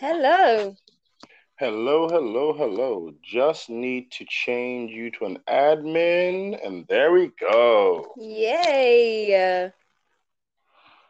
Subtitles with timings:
[0.00, 0.76] Hello.
[1.58, 3.10] Hello, hello, hello.
[3.20, 8.14] Just need to change you to an admin, and there we go.
[8.16, 9.72] Yay.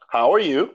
[0.08, 0.74] How are you?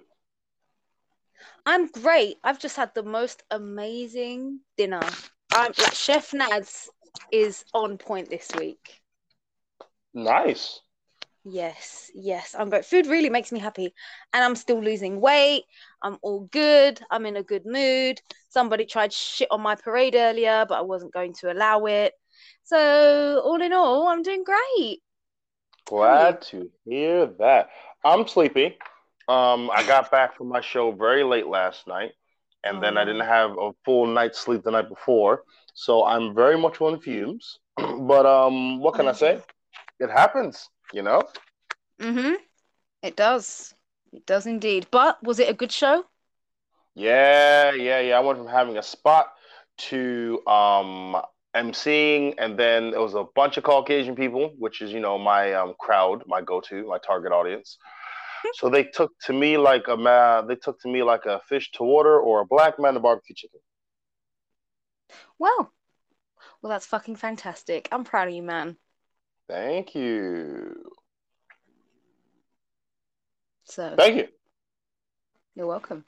[1.65, 2.37] I'm great.
[2.43, 5.01] I've just had the most amazing dinner.
[5.51, 6.89] I'm like Chef Nads
[7.31, 9.01] is on point this week.
[10.13, 10.81] Nice.
[11.45, 12.55] Yes, yes.
[12.57, 12.85] I'm great.
[12.85, 13.93] Food really makes me happy.
[14.33, 15.63] And I'm still losing weight.
[16.01, 17.01] I'm all good.
[17.11, 18.21] I'm in a good mood.
[18.49, 22.13] Somebody tried shit on my parade earlier, but I wasn't going to allow it.
[22.63, 25.01] So all in all, I'm doing great.
[25.85, 27.69] Glad to hear that.
[28.03, 28.77] I'm sleepy.
[29.27, 32.11] Um, I got back from my show very late last night,
[32.63, 35.43] and Oh, then I didn't have a full night's sleep the night before.
[35.73, 37.59] So I'm very much on fumes.
[37.77, 39.39] but um, what can I say?
[39.99, 41.21] It happens, you know?
[42.01, 42.35] Mm-hmm.
[43.01, 43.73] It does.
[44.11, 44.87] It does indeed.
[44.91, 46.05] But was it a good show?
[46.95, 48.17] Yeah, yeah, yeah.
[48.17, 49.33] I went from having a spot
[49.89, 51.21] to um
[51.55, 55.53] emceeing, and then it was a bunch of Caucasian people, which is, you know, my
[55.53, 57.77] um crowd, my go-to, my target audience.
[58.55, 61.71] So they took to me like a ma they took to me like a fish
[61.73, 63.59] to water or a black man to barbecue chicken.
[65.39, 65.73] Well,
[66.61, 67.87] well, that's fucking fantastic.
[67.91, 68.77] I'm proud of you, man.
[69.47, 70.91] Thank you.
[73.65, 74.27] So Thank you.
[75.55, 76.05] you're welcome.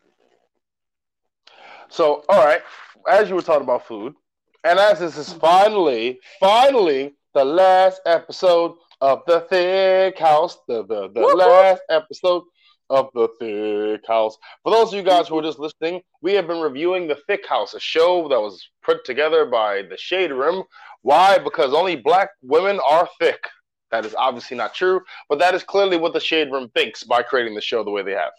[1.90, 2.62] So, all right,
[3.10, 4.16] as you were talking about food,
[4.64, 11.10] and as this is finally, finally the last episode of the Thick House, the the,
[11.10, 12.44] the last episode
[12.90, 14.38] of the Thick House.
[14.64, 17.48] For those of you guys who are just listening, we have been reviewing the Thick
[17.48, 20.64] House, a show that was put together by the Shade Room.
[21.02, 21.38] Why?
[21.38, 23.44] Because only black women are thick.
[23.92, 27.24] That is obviously not true, but that is clearly what the Shade Room thinks by
[27.24, 28.32] creating the show the way they have.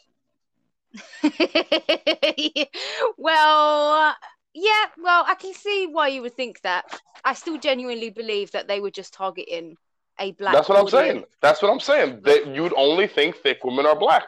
[3.18, 4.14] well,
[4.54, 6.84] yeah, well, I can see why you would think that.
[7.24, 9.76] I still genuinely believe that they were just targeting
[10.18, 10.54] a black.
[10.54, 11.24] That's what I'm saying.
[11.40, 12.20] That's what I'm saying.
[12.22, 14.24] That you'd only think thick women are black.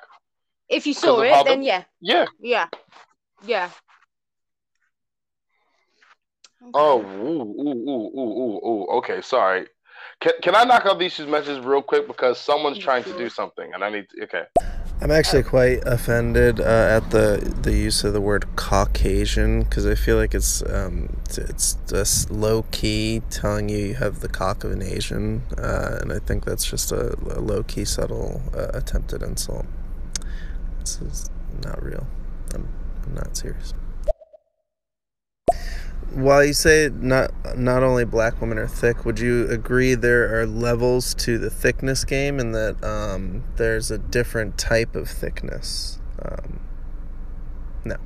[0.68, 2.26] If you saw it, then the- yeah, Yeah.
[2.40, 2.68] yeah,
[3.44, 3.70] yeah.
[6.74, 8.86] Oh, ooh, ooh, ooh, ooh, ooh, ooh.
[8.98, 9.66] Okay, sorry.
[10.20, 13.72] Can, can I knock out these messages real quick because someone's trying to do something
[13.72, 14.44] and I need to, okay.
[15.00, 19.94] I'm actually quite offended uh, at the the use of the word Caucasian because I
[19.94, 24.72] feel like it's um it's, just low key telling you you have the cock of
[24.72, 29.22] an Asian, uh, and I think that's just a, a low key subtle uh, attempted
[29.22, 29.66] insult.
[30.80, 31.30] This is
[31.64, 32.06] not real.
[32.54, 32.68] I'm,
[33.06, 33.74] I'm not serious.
[36.12, 40.46] While you say not not only black women are thick, would you agree there are
[40.46, 46.00] levels to the thickness game, and that um, there's a different type of thickness?
[46.22, 46.60] Um,
[47.84, 47.96] no.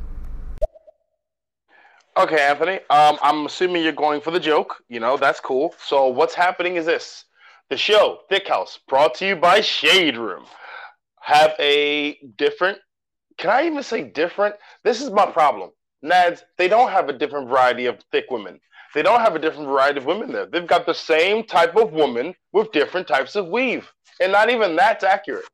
[2.17, 2.81] Okay, Anthony.
[2.91, 4.83] Um, I'm assuming you're going for the joke.
[4.89, 5.75] You know, that's cool.
[5.79, 7.25] So what's happening is this.
[7.71, 10.45] The show, Thick House, brought to you by Shade Room,
[11.23, 12.79] have a different,
[13.39, 14.57] can I even say different?
[14.85, 15.71] This is my problem.
[16.05, 18.61] Nads, they don't have a different variety of thick women.
[18.95, 20.47] They don't have a different variety of women there.
[20.47, 23.91] They've got the same type of woman with different types of weave.
[24.21, 25.45] And not even that's accurate.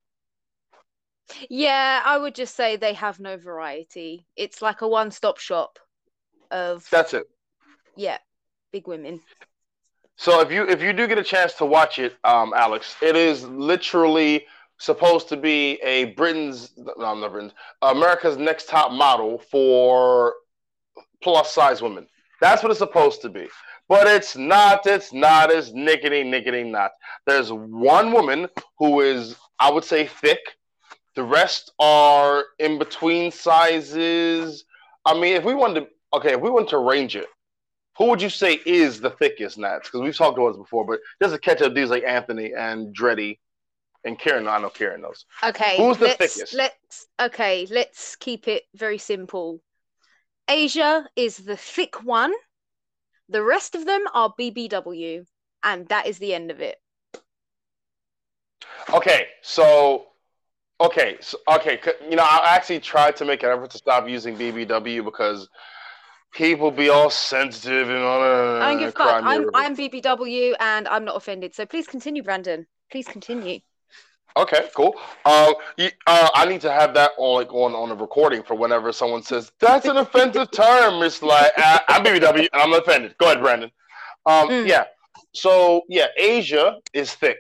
[1.49, 4.27] Yeah, I would just say they have no variety.
[4.37, 5.79] It's like a one-stop shop
[6.51, 7.29] of That's it.
[7.97, 8.19] yeah,
[8.73, 9.21] big women.
[10.17, 13.15] So if you if you do get a chance to watch it, um, Alex, it
[13.15, 14.47] is literally
[14.79, 17.53] supposed to be a Britain's no, I'm not Britain's
[17.83, 20.35] America's Next Top Model for
[21.23, 22.07] plus size women.
[22.41, 23.49] That's what it's supposed to be.
[23.89, 24.87] But it's not.
[24.87, 25.51] It's not.
[25.51, 26.93] It's nickety nickety not.
[27.27, 28.49] There's one woman
[28.79, 30.41] who is, I would say, thick.
[31.17, 34.65] The rest are in between sizes.
[35.05, 35.89] I mean, if we wanted to,
[36.19, 37.27] okay, if we wanted to range it,
[37.97, 39.89] who would you say is the thickest Nats?
[39.89, 42.93] Because we've talked about this before, but just to catch up dudes like Anthony and
[42.93, 43.41] Dreddy
[44.05, 44.49] and Karen.
[44.49, 45.25] I know Karen knows.
[45.43, 46.55] Okay, Who's the let's thickest?
[46.55, 49.61] let's okay, let's keep it very simple.
[50.49, 52.33] Asia is the thick one.
[53.29, 55.27] The rest of them are BBW,
[55.63, 56.77] and that is the end of it.
[58.93, 60.07] Okay, so
[60.81, 61.79] okay, so okay,
[62.09, 65.49] you know, I actually tried to make an effort to stop using BBW because
[66.33, 68.63] people be all sensitive and all that.
[68.63, 69.23] I don't give a fuck.
[69.25, 69.51] I'm.
[69.55, 71.55] I'm BBW, and I'm not offended.
[71.55, 72.67] So please continue, Brandon.
[72.91, 73.61] Please continue.
[74.39, 74.95] Okay, cool.
[75.25, 78.55] Um, you, uh, I need to have that on like on on a recording for
[78.55, 81.03] whenever someone says that's an offensive term.
[81.03, 83.17] It's like I, I'm BBW and I'm offended.
[83.19, 83.71] Go ahead, Brandon.
[84.27, 84.69] Um, Mm.
[84.69, 84.85] yeah.
[85.35, 87.39] So yeah, Asia is thick.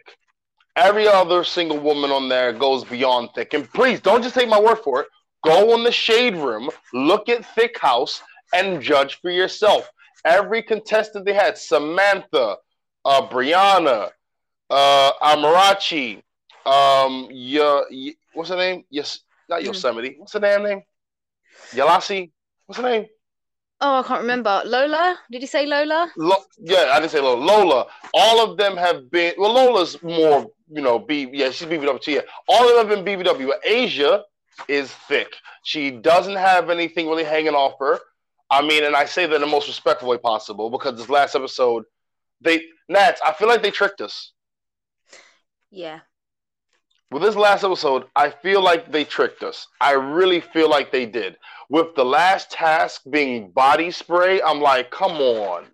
[0.75, 3.55] Every other single woman on there goes beyond thick.
[3.55, 5.09] And please don't just take my word for it.
[5.45, 8.23] Go on the shade room, look at Thick House,
[8.53, 9.89] and judge for yourself.
[10.25, 12.57] Every contestant they had, Samantha,
[13.05, 14.11] uh, Brianna,
[14.71, 16.23] uh, Amarachi,
[16.69, 17.81] um, yeah,
[18.35, 18.85] what's her name?
[18.91, 19.67] Yes, not Hmm.
[19.67, 20.17] Yosemite.
[20.19, 20.83] What's her damn name?
[21.73, 22.31] Yalasi.
[22.67, 23.07] What's her name?
[23.81, 24.63] Oh, I can't remember.
[24.67, 25.17] Lola?
[25.31, 26.11] Did you say Lola?
[26.17, 27.41] Lo- yeah, I didn't say Lola.
[27.41, 27.87] Lola.
[28.13, 29.35] All of them have been.
[29.39, 31.29] Well, Lola's more, you know, B.
[31.33, 32.01] Yeah, she's BBW.
[32.01, 33.53] too, Yeah, all of them have been BBW.
[33.65, 34.25] Asia
[34.67, 35.33] is thick.
[35.63, 38.01] She doesn't have anything really hanging off her.
[38.51, 41.37] I mean, and I say that in the most respectful way possible because this last
[41.37, 41.85] episode,
[42.41, 43.21] they Nats.
[43.25, 44.33] I feel like they tricked us.
[45.71, 46.01] Yeah.
[47.11, 49.67] With this last episode, I feel like they tricked us.
[49.81, 51.37] I really feel like they did.
[51.71, 55.65] With the last task being body spray, I'm like, come on.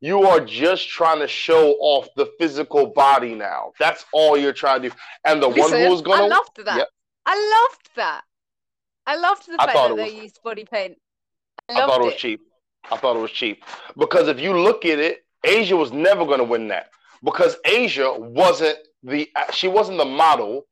[0.00, 3.72] You are just trying to show off the physical body now.
[3.80, 4.94] That's all you're trying to do.
[5.24, 6.76] And the one Listen, who was gonna I loved that.
[6.76, 6.84] Yeah.
[7.26, 8.22] I loved that.
[9.06, 10.96] I loved the fact that they was- used body paint.
[11.68, 12.40] I, I thought it was cheap.
[12.90, 13.64] I thought it was cheap.
[13.98, 16.90] Because if you look at it, Asia was never gonna win that.
[17.22, 20.66] Because Asia wasn't the she wasn't the model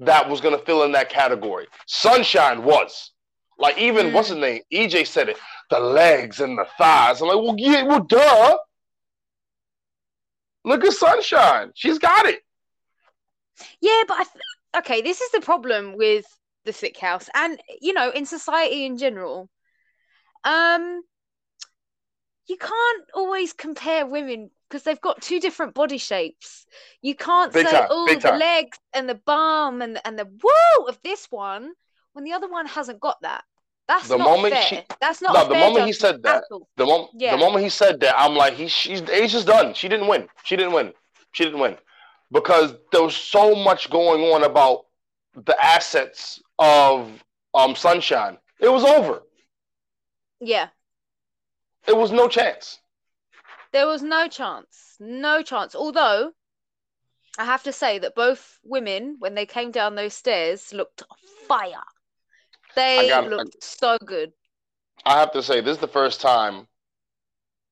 [0.00, 1.66] that was gonna fill in that category.
[1.86, 3.10] Sunshine was.
[3.58, 4.12] Like even Mm.
[4.14, 4.62] what's his name?
[4.72, 5.38] EJ said it.
[5.70, 7.20] The legs and the thighs.
[7.22, 8.56] I'm like, well, yeah, well, duh.
[10.64, 11.70] Look at Sunshine.
[11.74, 12.40] She's got it.
[13.80, 16.24] Yeah, but I th- okay, this is the problem with
[16.64, 19.48] the thick house and you know, in society in general.
[20.44, 21.02] Um
[22.46, 26.66] you can't always compare women because they've got two different body shapes.
[27.00, 28.40] You can't Big say, time, oh, the time.
[28.40, 31.70] legs and the bum and the, and the woo of this one
[32.12, 33.44] when the other one hasn't got that.
[33.86, 34.62] That's The not moment fair.
[34.64, 36.42] she- That's not No, the moment he said that.
[36.76, 37.36] The moment Yeah.
[37.36, 39.74] the moment he said that, I'm like, he she's Asia's done.
[39.74, 40.28] She didn't win.
[40.42, 40.92] She didn't win.
[41.30, 41.78] She didn't win.
[42.32, 44.86] Because there was so much going on about
[45.36, 47.22] the assets of
[47.52, 48.38] um Sunshine.
[48.58, 49.22] It was over.
[50.40, 50.68] Yeah.
[51.86, 52.80] It was no chance.
[53.74, 55.74] There was no chance, no chance.
[55.74, 56.32] Although
[57.36, 61.02] I have to say that both women, when they came down those stairs, looked
[61.48, 61.82] fire.
[62.76, 64.32] They got- looked so good.
[65.04, 66.68] I have to say, this is the first time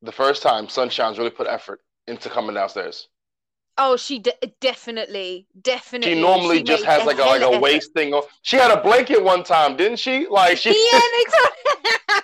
[0.03, 3.09] the first time Sunshine's really put effort into coming downstairs.
[3.79, 6.15] Oh, she de- definitely, definitely.
[6.15, 8.13] She normally she just has like a like a waist thing.
[8.13, 10.27] on- She had a blanket one time, didn't she?
[10.29, 11.25] Like she Yeah, they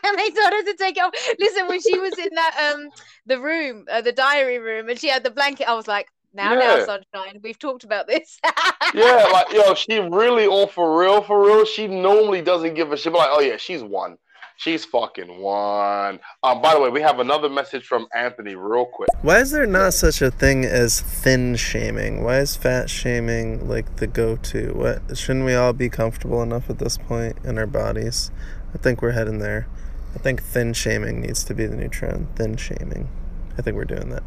[0.05, 1.15] told, they told her to take it off.
[1.39, 2.91] Listen, when she was in that um
[3.27, 6.55] the room, uh, the diary room, and she had the blanket, I was like, now,
[6.55, 7.41] now, sunshine.
[7.43, 8.39] We've talked about this.
[8.95, 11.65] Yeah, like yo, she really on for real, for real.
[11.67, 13.13] She normally doesn't give a shit.
[13.13, 14.17] But like, oh yeah, she's one.
[14.59, 16.19] She's fucking one.
[16.43, 19.09] Um, by the way, we have another message from Anthony, real quick.
[19.23, 22.25] Why is there not such a thing as thin shaming?
[22.25, 24.73] Why is fat shaming like the go-to?
[24.75, 28.33] What shouldn't we all be comfortable enough at this point in our bodies?
[28.75, 29.69] I think we're heading there.
[30.17, 32.35] I think thin shaming needs to be the new trend.
[32.35, 33.09] Thin shaming.
[33.57, 34.25] I think we're doing that.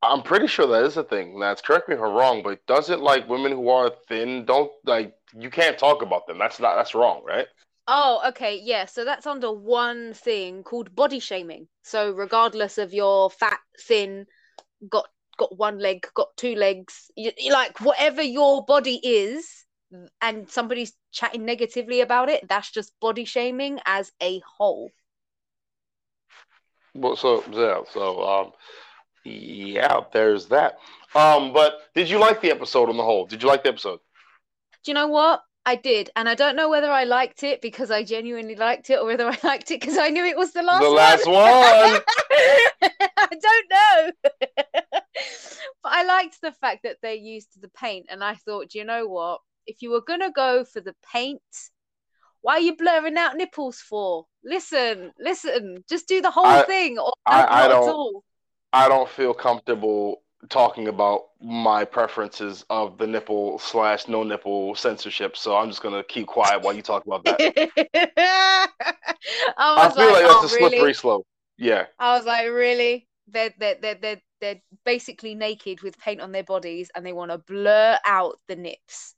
[0.00, 1.40] I'm pretty sure that is a thing.
[1.40, 4.70] That's correct me if I'm wrong, but does it like women who are thin don't
[4.84, 6.38] like you can't talk about them?
[6.38, 7.48] That's not that's wrong, right?
[7.90, 8.84] Oh, okay, yeah.
[8.84, 11.68] So that's under one thing called body shaming.
[11.82, 14.26] So regardless of your fat, thin,
[14.90, 19.64] got got one leg, got two legs, you, like whatever your body is,
[20.20, 24.90] and somebody's chatting negatively about it, that's just body shaming as a whole.
[26.94, 28.52] Well, so yeah, so um,
[29.24, 30.78] yeah, there's that.
[31.14, 33.24] Um, but did you like the episode on the whole?
[33.24, 34.00] Did you like the episode?
[34.84, 35.42] Do you know what?
[35.68, 38.98] I did, and I don't know whether I liked it because I genuinely liked it,
[38.98, 40.96] or whether I liked it because I knew it was the last the one.
[40.96, 42.00] last one.
[43.18, 44.12] I don't know.
[45.82, 48.86] but I liked the fact that they used the paint, and I thought, do you
[48.86, 49.40] know what?
[49.66, 51.42] If you were gonna go for the paint,
[52.40, 54.24] why are you blurring out nipples for?
[54.42, 58.24] Listen, listen, just do the whole I- thing, or I- I don't- all.
[58.72, 65.36] I don't feel comfortable talking about my preferences of the nipple slash no nipple censorship,
[65.36, 67.40] so I'm just gonna keep quiet while you talk about that.
[68.16, 68.68] I
[69.58, 70.94] I feel like, like oh, that's a slippery really?
[70.94, 71.26] slope.
[71.56, 71.86] Yeah.
[71.98, 73.06] I was like, really?
[73.28, 77.30] They're they're they're they're, they're basically naked with paint on their bodies, and they want
[77.30, 79.14] to blur out the nips.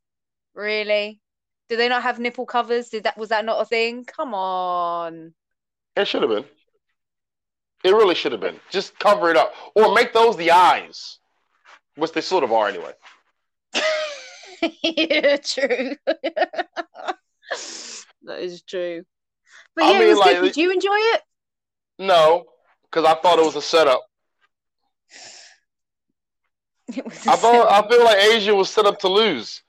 [0.55, 1.21] Really?
[1.69, 2.89] Do they not have nipple covers?
[2.89, 4.05] Did that was that not a thing?
[4.05, 5.35] Come on.
[5.97, 6.45] It should have been.
[7.85, 8.61] It really should have been.
[8.71, 9.55] Just cover it up.
[9.75, 11.20] Or make those the eyes.
[11.97, 12.93] Which they sort of are anyway.
[14.83, 15.97] yeah, true.
[18.23, 19.05] that is true.
[19.75, 20.45] But I yeah, mean, it was like, good.
[20.47, 21.23] Did you enjoy it?
[21.99, 22.47] No,
[22.85, 24.03] because I thought it was a setup.
[26.97, 29.63] It was I thought I feel like Asia was set up to lose.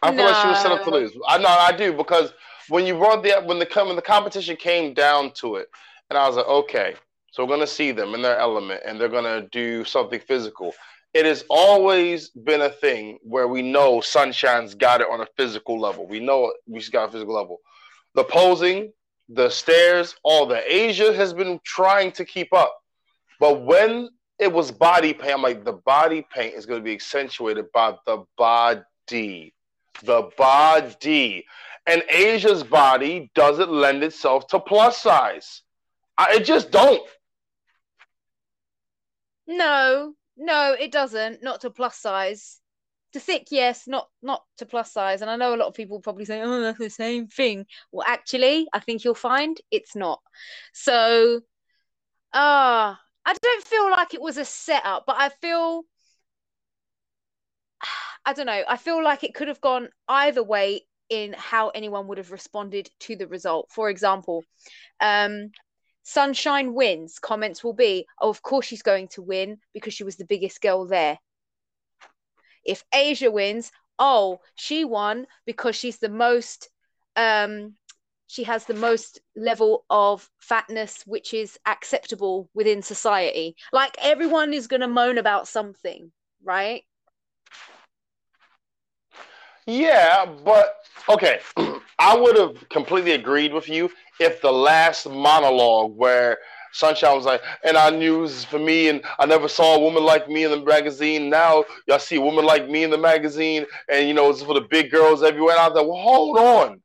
[0.00, 1.12] I feel like she was set up to lose.
[1.26, 2.32] I know I do because
[2.68, 5.68] when you brought the when the when the competition came down to it,
[6.10, 6.94] and I was like, okay,
[7.32, 10.72] so we're gonna see them in their element, and they're gonna do something physical.
[11.12, 15.80] It has always been a thing where we know Sunshine's got it on a physical
[15.80, 16.06] level.
[16.06, 17.60] We know she's got a physical level.
[18.14, 18.92] The posing,
[19.28, 22.78] the stairs, all the Asia has been trying to keep up.
[23.40, 26.92] But when it was body paint, I'm like, the body paint is going to be
[26.92, 29.54] accentuated by the body.
[30.02, 31.46] The body.
[31.86, 35.62] And Asia's body doesn't lend itself to plus size.
[36.16, 37.02] I, it just don't.
[39.56, 41.42] No, no, it doesn't.
[41.42, 42.60] Not to plus size.
[43.12, 45.20] To thick, yes, not not to plus size.
[45.20, 48.06] And I know a lot of people probably say, "Oh, that's the same thing." Well,
[48.08, 50.22] actually, I think you'll find it's not.
[50.72, 51.42] So,
[52.34, 55.84] ah, uh, I don't feel like it was a setup, but I feel
[58.26, 58.62] I don't know.
[58.68, 62.88] I feel like it could have gone either way in how anyone would have responded
[63.00, 63.68] to the result.
[63.70, 64.44] For example,
[65.00, 65.50] um,
[66.02, 67.18] Sunshine wins.
[67.18, 70.60] Comments will be, oh, of course she's going to win because she was the biggest
[70.60, 71.18] girl there.
[72.64, 76.68] If Asia wins, oh, she won because she's the most,
[77.16, 77.74] um,
[78.26, 83.56] she has the most level of fatness which is acceptable within society.
[83.72, 86.82] Like everyone is going to moan about something, right?
[89.66, 90.74] Yeah, but
[91.08, 91.40] okay,
[91.98, 96.38] I would have completely agreed with you if the last monologue where
[96.72, 100.04] Sunshine was like, and I knew was for me, and I never saw a woman
[100.04, 101.28] like me in the magazine.
[101.28, 104.54] Now y'all see a woman like me in the magazine, and you know it's for
[104.54, 105.54] the big girls everywhere.
[105.54, 106.82] And I was like, well, hold on.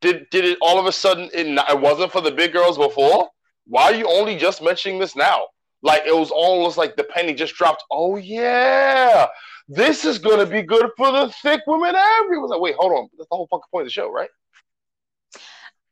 [0.00, 3.28] Did did it all of a sudden it, it wasn't for the big girls before?
[3.66, 5.46] Why are you only just mentioning this now?
[5.82, 7.84] Like it was almost like the penny just dropped.
[7.90, 9.26] Oh yeah,
[9.68, 11.94] this is gonna be good for the thick women.
[11.94, 13.08] Everyone's like, wait, hold on.
[13.16, 14.30] That's the whole fucking point of the show, right?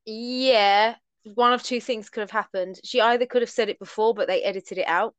[0.06, 0.96] Yeah,
[1.34, 2.78] one of two things could have happened.
[2.84, 5.14] She either could have said it before, but they edited it out,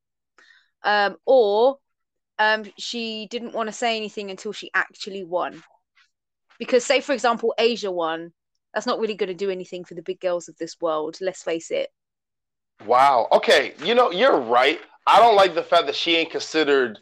[0.84, 1.78] um, or
[2.38, 5.64] um, she didn't want to say anything until she actually won.
[6.60, 8.32] Because, say, for example, Asia won,
[8.74, 11.18] that's not really going to do anything for the big girls of this world.
[11.22, 11.90] Let's face it.
[12.86, 13.28] Wow.
[13.32, 13.74] Okay.
[13.84, 14.80] You know, you're right.
[15.08, 17.00] I don't like the fact that she ain't considered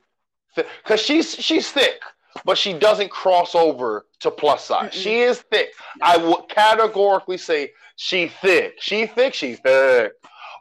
[0.56, 2.02] because she's she's thick,
[2.46, 4.92] but she doesn't cross over to plus size.
[4.92, 5.04] Mm-mm.
[5.04, 5.74] She is thick.
[6.02, 8.76] I would categorically say she thick.
[8.80, 9.34] She thick.
[9.34, 10.14] She thick,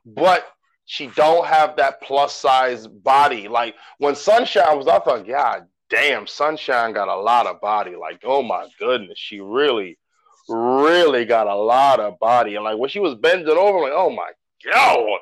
[0.04, 0.46] but
[0.84, 3.48] she don't have that plus size body.
[3.48, 7.94] Like when Sunshine was, I thought, God damn, Sunshine got a lot of body.
[7.96, 9.98] Like, oh my goodness, she really,
[10.48, 12.56] really got a lot of body.
[12.56, 14.30] And like when she was bending over, like, oh my
[14.64, 15.18] god,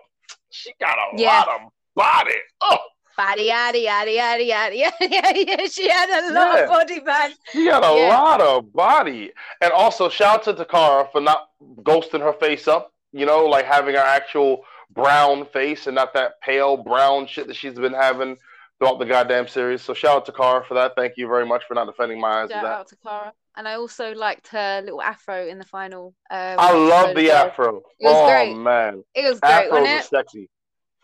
[0.50, 1.39] she got a yeah.
[1.39, 2.37] lot of body.
[2.61, 2.79] Oh
[3.21, 5.69] body, yada, yada, yada, yada, yada, yada.
[5.69, 6.62] She had a lot yeah.
[6.62, 7.33] of body, man.
[7.53, 8.19] She had a yeah.
[8.19, 9.33] lot of body.
[9.61, 11.49] And also, shout out to Takara for not
[11.83, 16.41] ghosting her face up, you know, like having her actual brown face and not that
[16.41, 18.37] pale brown shit that she's been having
[18.79, 19.83] throughout the goddamn series.
[19.83, 20.97] So shout out to Kara for that.
[20.97, 22.50] Thank you very much for not defending my eyes.
[22.50, 23.33] Shout out to Kara.
[23.57, 26.15] And I also liked her little afro in the final.
[26.31, 27.83] Uh, I love the afro.
[27.99, 28.55] It was oh great.
[28.55, 29.71] man, it was great.
[29.71, 30.49] Afros are sexy.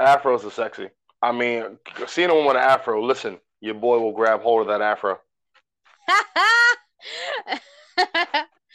[0.01, 0.89] Afros are sexy.
[1.23, 4.69] I mean, seeing a woman with an afro, listen, your boy will grab hold of
[4.69, 5.19] that afro.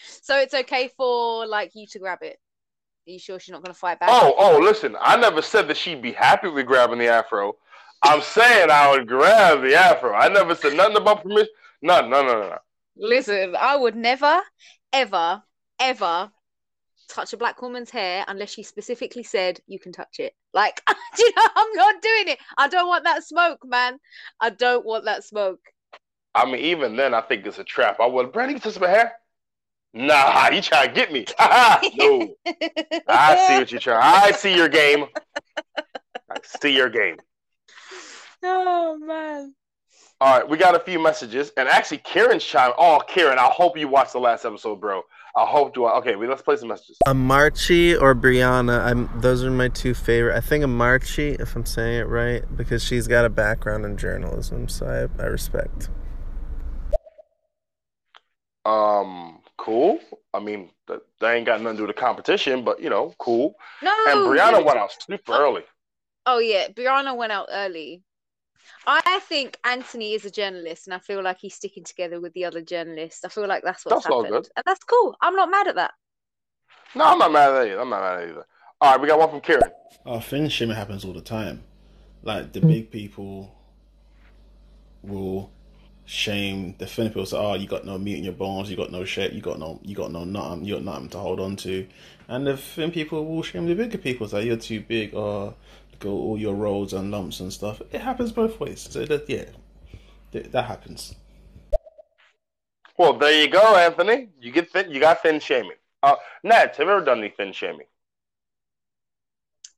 [0.04, 2.38] so it's okay for like you to grab it.
[3.08, 4.10] Are you sure she's not going to fight back?
[4.12, 7.56] Oh, oh, listen, I never said that she'd be happy with grabbing the afro.
[8.04, 10.14] I'm saying I would grab the afro.
[10.14, 11.48] I never said nothing about permission.
[11.82, 12.58] No, no, no, no.
[12.96, 14.42] Listen, I would never,
[14.94, 15.42] ever,
[15.80, 16.32] ever
[17.12, 20.34] touch a black woman's hair unless she specifically said you can touch it.
[20.54, 20.82] Like,
[21.18, 22.40] you know, I'm not doing it.
[22.58, 24.00] I don't want that smoke, man.
[24.40, 25.60] I don't want that smoke.
[26.34, 28.00] I mean, even then, I think it's a trap.
[28.00, 29.14] I would, Brandy, touch my hair.
[29.94, 31.26] Nah, you try to get me.
[31.40, 32.36] no.
[33.08, 34.02] I see what you're trying.
[34.02, 35.06] I see your game.
[35.78, 37.18] I see your game.
[38.44, 39.54] Oh man.
[40.22, 42.74] All right, we got a few messages, and actually, Karen's chime.
[42.78, 45.02] Oh, Karen, I hope you watched the last episode, bro.
[45.36, 45.86] I hope do.
[45.86, 47.00] I, okay, let's play some messages.
[47.08, 48.86] Amarchi or Brianna.
[48.86, 49.10] I'm.
[49.20, 50.38] Those are my two favorite.
[50.38, 54.70] I think Amarchi, if I'm saying it right, because she's got a background in journalism,
[54.70, 55.90] so I, I respect.
[58.64, 59.40] Um.
[59.58, 59.98] Cool.
[60.36, 63.16] I mean, that, that ain't got nothing to do with the competition, but you know,
[63.18, 63.56] cool.
[63.82, 63.92] No.
[64.08, 65.64] And Brianna went out super early.
[66.28, 68.04] Oh yeah, Brianna went out early.
[68.88, 72.46] I think Anthony is a journalist, and I feel like he's sticking together with the
[72.46, 73.24] other journalists.
[73.24, 75.16] I feel like that's what's that's happened, and that's cool.
[75.22, 75.94] I'm not mad at that.
[76.96, 77.80] No, I'm not mad at that either.
[77.82, 78.46] I'm not mad at either.
[78.82, 79.72] All right, we got one from Kieran.
[80.06, 81.64] Oh, fin shaming happens all the time.
[82.24, 83.56] Like the big people
[85.04, 85.52] will
[86.06, 89.06] shame, defend people say, "Oh, you got no meat in your bones, you got no
[89.06, 91.88] shit, you got no, you got no nothing, you got nothing to hold on to,"
[92.28, 95.56] and the thin people will shame the bigger people, say you're too big, or
[96.02, 97.82] go all your rolls and lumps and stuff.
[97.92, 98.88] It happens both ways.
[98.90, 99.46] So that yeah,
[100.32, 101.16] that, that happens.
[102.98, 104.30] Well, there you go, Anthony.
[104.40, 105.78] You get thin, you got thin shaming.
[106.04, 107.88] Uh, Nat, have you ever done any thin shaming?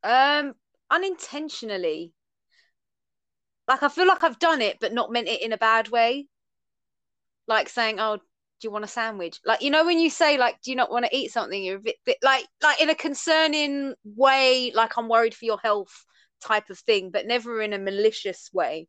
[0.03, 0.55] Um,
[0.89, 2.13] unintentionally.
[3.67, 6.27] Like I feel like I've done it, but not meant it in a bad way.
[7.47, 8.23] Like saying, "Oh, do
[8.61, 11.05] you want a sandwich?" Like you know when you say, "Like, do you not want
[11.05, 15.07] to eat something?" You're a bit, bit like, like in a concerning way, like I'm
[15.07, 16.05] worried for your health
[16.43, 18.87] type of thing, but never in a malicious way.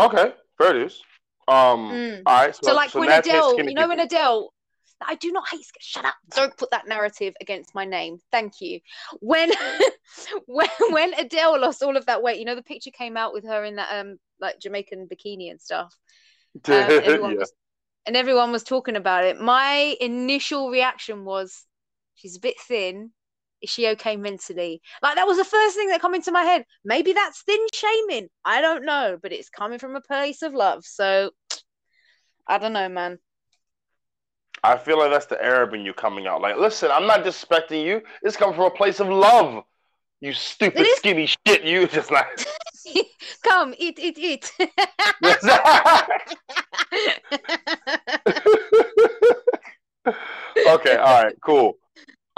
[0.00, 1.02] Okay, fair it is.
[1.48, 2.22] Um, Mm.
[2.26, 2.54] all right.
[2.54, 4.00] So, So, like so when Adele, you know, when.
[4.00, 4.52] Adele,
[5.00, 5.64] I do not hate.
[5.80, 6.14] Shut up!
[6.34, 8.18] Don't put that narrative against my name.
[8.32, 8.80] Thank you.
[9.20, 9.52] When,
[10.46, 13.44] when, when Adele lost all of that weight, you know, the picture came out with
[13.44, 15.96] her in that um like Jamaican bikini and stuff.
[16.68, 17.38] Um, everyone Yeah.
[17.40, 17.52] was,
[18.06, 19.40] and everyone was talking about it.
[19.40, 21.64] My initial reaction was,
[22.14, 23.12] she's a bit thin.
[23.60, 24.80] Is she okay mentally?
[25.02, 26.64] Like that was the first thing that come into my head.
[26.84, 28.28] Maybe that's thin shaming.
[28.44, 30.84] I don't know, but it's coming from a place of love.
[30.84, 31.30] So
[32.46, 33.18] I don't know, man.
[34.62, 36.40] I feel like that's the Arab in you coming out.
[36.40, 38.02] Like, listen, I'm not disrespecting you.
[38.22, 39.62] It's coming from a place of love.
[40.20, 41.62] You stupid is- skinny shit.
[41.62, 42.26] You just like
[43.44, 44.52] Come, eat, eat, eat.
[50.66, 51.76] okay, all right, cool.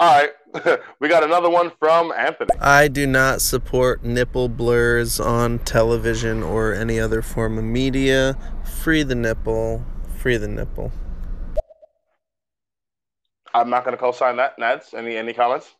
[0.01, 2.49] All right, we got another one from Anthony.
[2.59, 8.35] I do not support nipple blurs on television or any other form of media.
[8.81, 9.85] Free the nipple.
[10.17, 10.91] Free the nipple.
[13.53, 14.57] I'm not going to co-sign that.
[14.57, 15.75] Nads, any any comments?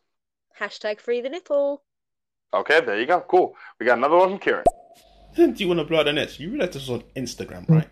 [0.60, 1.82] Hashtag free the nipple.
[2.54, 3.22] Okay, there you go.
[3.22, 3.56] Cool.
[3.80, 4.64] We got another one from Kieran.
[5.34, 6.38] Do you want to blow out the nets?
[6.38, 7.88] You realize this was on Instagram, right?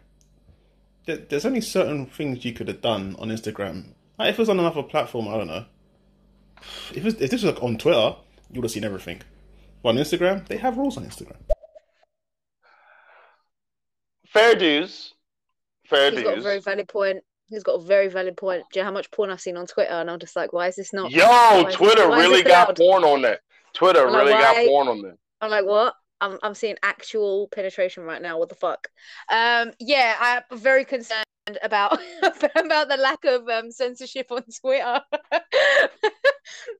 [1.06, 3.94] There, there's only certain things you could have done on Instagram.
[4.16, 5.64] Like if it was on another platform, I don't know.
[6.94, 8.16] If, it if this was like on Twitter,
[8.50, 9.22] you would have seen everything.
[9.82, 11.36] But on Instagram, they have rules on Instagram.
[14.26, 15.14] Fair dues.
[15.86, 17.18] Fair He's got a very valid point.
[17.48, 18.62] He's got a very valid point.
[18.72, 19.92] Do you know how much porn I've seen on Twitter?
[19.92, 21.10] And I'm just like, why is this not?
[21.10, 23.40] Yo, why Twitter why really got porn on that.
[23.72, 25.16] Twitter I'm like, really got porn on that.
[25.40, 25.94] I'm like, what?
[26.20, 28.38] I'm I'm seeing actual penetration right now.
[28.38, 28.88] What the fuck?
[29.32, 31.24] Um, yeah, I'm very concerned
[31.62, 31.98] about
[32.56, 35.00] about the lack of um censorship on Twitter.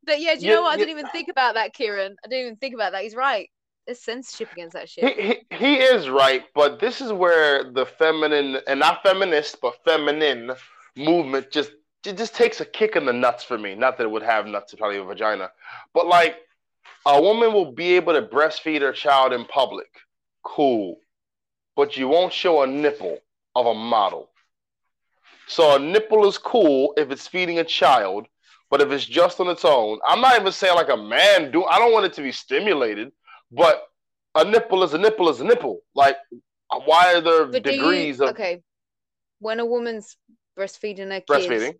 [0.05, 0.75] but yeah, do you Yeah, know what?
[0.75, 2.17] I didn't even think about that, Kieran.
[2.25, 3.03] I didn't even think about that.
[3.03, 3.51] He's right.
[3.87, 5.13] There's censorship against that shit.
[5.17, 9.77] He, he, he is right, but this is where the feminine and not feminist but
[9.85, 10.53] feminine
[10.97, 11.73] movement just
[12.07, 13.75] it just takes a kick in the nuts for me.
[13.75, 15.51] Not that it would have nuts, it's probably a vagina,
[15.95, 16.37] but like
[17.07, 19.89] a woman will be able to breastfeed her child in public.
[20.45, 20.97] Cool,
[21.77, 23.19] but you won't show a nipple
[23.57, 24.30] of a model.
[25.51, 28.29] So a nipple is cool if it's feeding a child,
[28.71, 31.65] but if it's just on its own, I'm not even saying like a man do.
[31.65, 33.11] I don't want it to be stimulated,
[33.51, 33.83] but
[34.37, 35.81] a nipple is a nipple is a nipple.
[35.93, 36.17] Like,
[36.85, 38.63] why are there But do you- degrees of okay?
[39.41, 40.17] When a woman's
[40.57, 41.75] breastfeeding her kids, breastfeeding?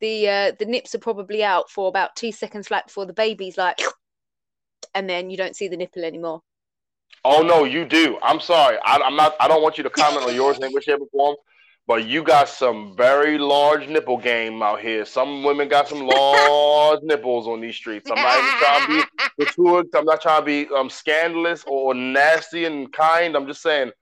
[0.00, 3.58] the uh, the nips are probably out for about two seconds flat before the baby's
[3.58, 3.78] like,
[4.94, 6.40] and then you don't see the nipple anymore.
[7.26, 8.18] Oh no, you do.
[8.22, 8.78] I'm sorry.
[8.82, 9.36] I, I'm not.
[9.38, 11.36] I don't want you to comment on yours in any way, shape, or form.
[11.86, 15.04] But you got some very large nipple game out here.
[15.04, 18.10] Some women got some large nipples on these streets.
[18.10, 19.90] I'm not even trying to be gratuitous.
[19.94, 23.36] I'm not trying to be um, scandalous or nasty and kind.
[23.36, 23.92] I'm just saying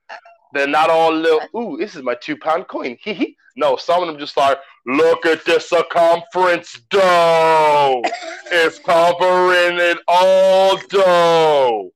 [0.53, 1.41] they're not all little.
[1.55, 2.97] Ooh, this is my two pound coin.
[3.01, 3.37] Hee hee.
[3.55, 8.01] No, some of them just like, look at the circumference dough.
[8.55, 11.89] It's covering it all dough.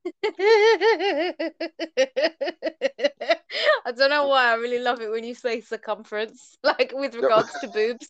[3.86, 7.52] I don't know why I really love it when you say circumference, like with regards
[7.62, 8.10] to boobs.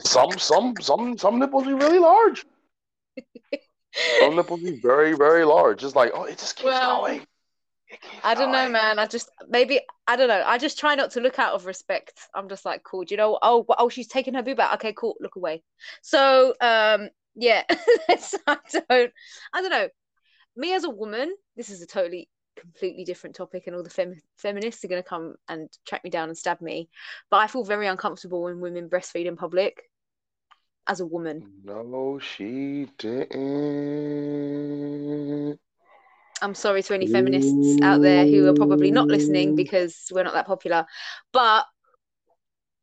[0.00, 2.44] Some, some, some, some nipples are really large.
[4.18, 5.84] Some nipples are very, very large.
[5.84, 7.24] It's like, oh, it just keeps Well, going.
[7.94, 8.98] It keeps I don't know, man.
[8.98, 10.42] I just maybe I don't know.
[10.44, 12.18] I just try not to look out of respect.
[12.34, 13.04] I'm just like, cool.
[13.04, 13.38] Do you know?
[13.40, 14.74] Oh, oh, she's taking her boob out.
[14.74, 15.14] Okay, cool.
[15.20, 15.62] Look away.
[16.02, 17.62] So, um, yeah.
[18.18, 19.12] So I don't.
[19.52, 19.88] I don't know.
[20.56, 22.28] Me as a woman, this is a totally
[22.58, 26.10] completely different topic, and all the fem- feminists are going to come and track me
[26.10, 26.88] down and stab me.
[27.30, 29.82] But I feel very uncomfortable when women breastfeed in public.
[30.86, 33.34] As a woman, No, she didn't.
[36.42, 40.34] I'm sorry to any feminists out there who are probably not listening because we're not
[40.34, 40.86] that popular.
[41.32, 41.64] But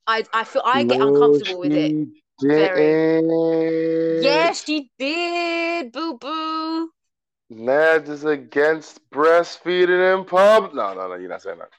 [0.07, 2.07] I I feel I get uncomfortable with it.
[2.41, 4.21] Very.
[4.23, 5.91] Yes, she did.
[5.91, 6.89] Boo boo.
[7.51, 10.73] Nads is against breastfeeding in public.
[10.73, 11.69] No, no, no, you're not saying that.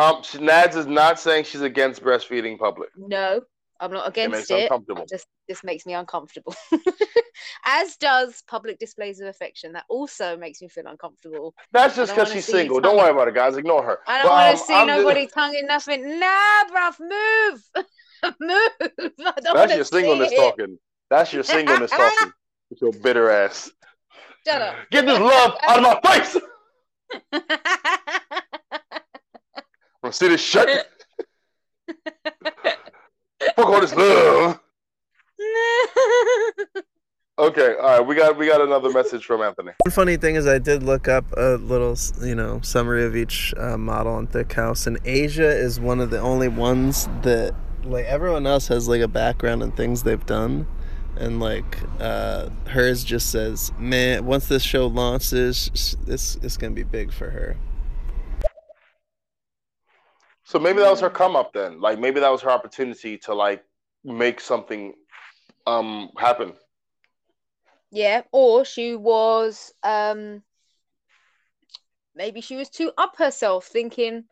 [0.00, 2.90] Um, Nads is not saying she's against breastfeeding public.
[2.96, 3.40] No,
[3.80, 4.70] I'm not against it.
[4.70, 6.54] It just this makes me uncomfortable.
[7.64, 9.72] As does public displays of affection.
[9.72, 11.54] That also makes me feel uncomfortable.
[11.72, 12.80] That's just because she's single.
[12.80, 13.56] Don't worry about it, guys.
[13.56, 13.98] Ignore her.
[14.06, 16.20] I don't want um, to see I'm just- nobody tonguing nothing.
[16.20, 17.62] Nah, bruv, move,
[18.40, 18.70] move.
[19.20, 20.36] I That's your singleness it.
[20.36, 20.78] talking.
[21.10, 22.32] That's your singleness talking.
[22.70, 23.70] With your bitter ass.
[24.46, 24.76] Shut up.
[24.90, 26.36] Get this love out of my face.
[27.32, 27.42] I'm
[30.02, 30.88] gonna see this shut.
[33.54, 34.60] Fuck all this love.
[37.38, 38.00] Okay, all right.
[38.00, 39.72] We got we got another message from Anthony.
[39.84, 41.94] One funny thing is I did look up a little,
[42.26, 46.08] you know, summary of each uh, model on Thick House, and Asia is one of
[46.08, 47.54] the only ones that,
[47.84, 50.66] like, everyone else has like a background and things they've done,
[51.16, 56.84] and like uh, hers just says, "Man, once this show launches, it's it's gonna be
[56.84, 57.58] big for her."
[60.46, 61.80] So maybe that was her come up then.
[61.80, 63.64] Like maybe that was her opportunity to like
[64.04, 64.94] make something
[65.66, 66.52] um happen.
[67.90, 70.42] Yeah, or she was um
[72.14, 74.24] maybe she was too up herself thinking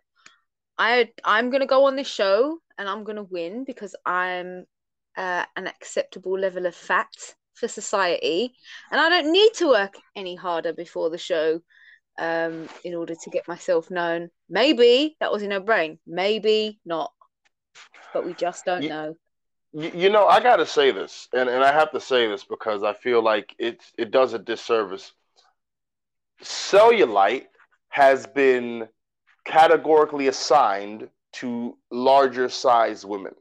[0.78, 4.66] I I'm going to go on this show and I'm going to win because I'm
[5.16, 7.12] uh, an acceptable level of fat
[7.54, 8.54] for society
[8.92, 11.60] and I don't need to work any harder before the show
[12.18, 14.30] um in order to get myself known.
[14.48, 17.12] Maybe that was in her brain, maybe not.
[18.12, 19.16] But we just don't Ye- know.
[19.72, 22.84] You, you know, I gotta say this, and, and I have to say this because
[22.84, 25.12] I feel like it it does a disservice.
[26.42, 27.46] Cellulite
[27.88, 28.88] has been
[29.44, 33.34] categorically assigned to larger size women.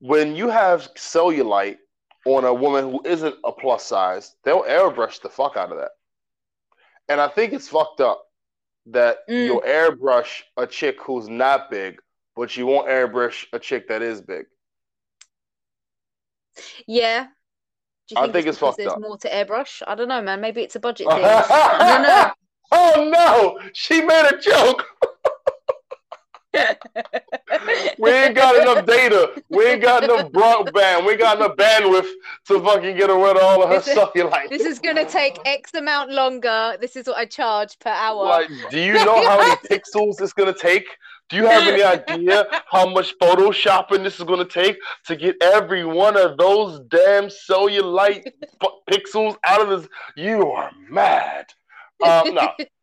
[0.00, 1.78] When you have cellulite
[2.26, 5.92] on a woman who isn't a plus size, they'll airbrush the fuck out of that.
[7.08, 8.24] And I think it's fucked up
[8.86, 9.46] that Mm.
[9.46, 12.00] you'll airbrush a chick who's not big,
[12.36, 14.46] but you won't airbrush a chick that is big.
[16.86, 17.28] Yeah.
[18.08, 19.00] Do you I think, it's it's there's up.
[19.00, 19.82] more to airbrush?
[19.86, 20.40] I don't know, man.
[20.40, 21.24] Maybe it's a budget thing.
[21.24, 22.32] I
[22.72, 24.84] oh no, she made a joke.
[27.98, 29.32] We ain't got enough data.
[29.48, 31.04] We ain't got enough broadband.
[31.06, 32.08] We ain't got enough bandwidth
[32.48, 34.48] to fucking get rid of all of her This is- cellulite.
[34.50, 36.76] This is gonna take X amount longer.
[36.80, 38.24] This is what I charge per hour.
[38.24, 40.86] Like, do you know how many pixels it's gonna take?
[41.30, 45.84] Do you have any idea how much photoshopping this is gonna take to get every
[45.84, 48.24] one of those damn cellulite
[48.60, 49.88] fu- pixels out of this?
[50.16, 51.46] You are mad.
[52.04, 52.52] Um, no,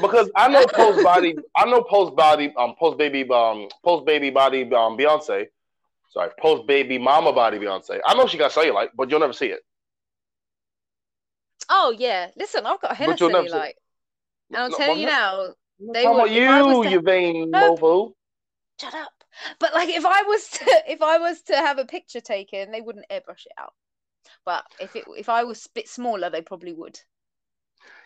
[0.00, 4.30] because I know post body, I know post body, um, post baby, um, post baby
[4.30, 5.46] body, um, Beyonce.
[6.10, 8.00] Sorry, post baby mama body Beyonce.
[8.06, 9.60] I know she got cellulite, but you'll never see it.
[11.68, 12.28] Oh yeah.
[12.36, 13.72] Listen, I've got a head But of you'll cellulite.
[14.50, 15.48] And I'll No, tell you no- now,
[15.92, 17.80] they would- about if I was you, to- you vain Nope.
[17.80, 18.14] mofo.
[18.80, 19.12] shut up.
[19.58, 22.80] But like if I was to if I was to have a picture taken, they
[22.80, 23.74] wouldn't airbrush it out.
[24.44, 26.98] But if it if I was a bit smaller, they probably would.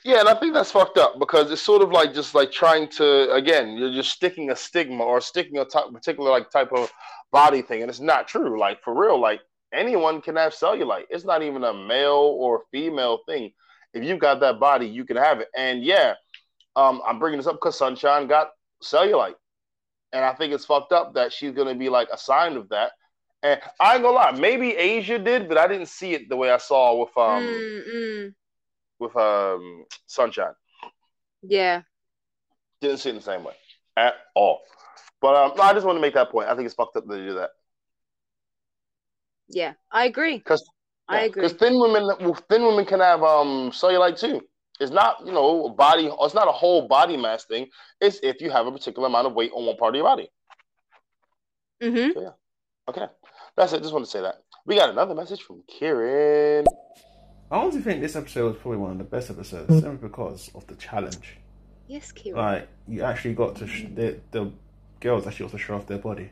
[0.05, 2.89] Yeah, and I think that's fucked up because it's sort of like just like trying
[2.91, 6.91] to again, you're just sticking a stigma or sticking a particular like type of
[7.31, 8.59] body thing, and it's not true.
[8.59, 9.41] Like for real, like
[9.73, 11.05] anyone can have cellulite.
[11.09, 13.53] It's not even a male or female thing.
[13.95, 15.49] If you've got that body, you can have it.
[15.57, 16.15] And yeah,
[16.75, 18.49] um, I'm bringing this up because Sunshine got
[18.83, 19.35] cellulite,
[20.13, 22.93] and I think it's fucked up that she's gonna be like a sign of that.
[23.45, 26.51] And I ain't gonna lie, maybe Asia did, but I didn't see it the way
[26.51, 28.35] I saw with um Mm, mm.
[29.03, 30.55] With um Sunshine.
[31.43, 31.83] Yeah.
[32.81, 33.55] Didn't see it in the same way
[33.97, 34.61] at all.
[35.21, 36.49] But um, no, I just want to make that point.
[36.49, 37.51] I think it's fucked up that they do that.
[39.49, 39.75] Yeah.
[39.91, 40.39] I agree.
[40.41, 40.69] 'Cause-
[41.09, 41.43] I agree.
[41.43, 44.41] Because thin women, well, thin women can have um cellulite too.
[44.81, 46.11] It's not you know a body.
[46.21, 47.69] It's not a whole body mass thing.
[48.01, 50.29] It's if you have a particular amount of weight on one part of your body.
[51.83, 52.19] Mm-hmm.
[52.89, 53.07] Okay,
[53.57, 53.83] that's it.
[53.83, 54.37] Just want to say that.
[54.65, 56.65] We got another message from Kieran.
[57.53, 60.67] I honestly think this episode was probably one of the best episodes simply because of
[60.69, 61.37] the challenge.
[61.87, 62.35] Yes, Kira.
[62.35, 64.51] Like you actually got to sh- the the
[65.01, 66.31] girls actually got to show off their body,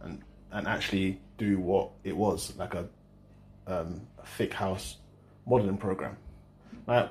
[0.00, 2.88] and and actually do what it was like a
[3.68, 4.96] um a thick house
[5.46, 6.16] modeling program.
[6.88, 7.08] Like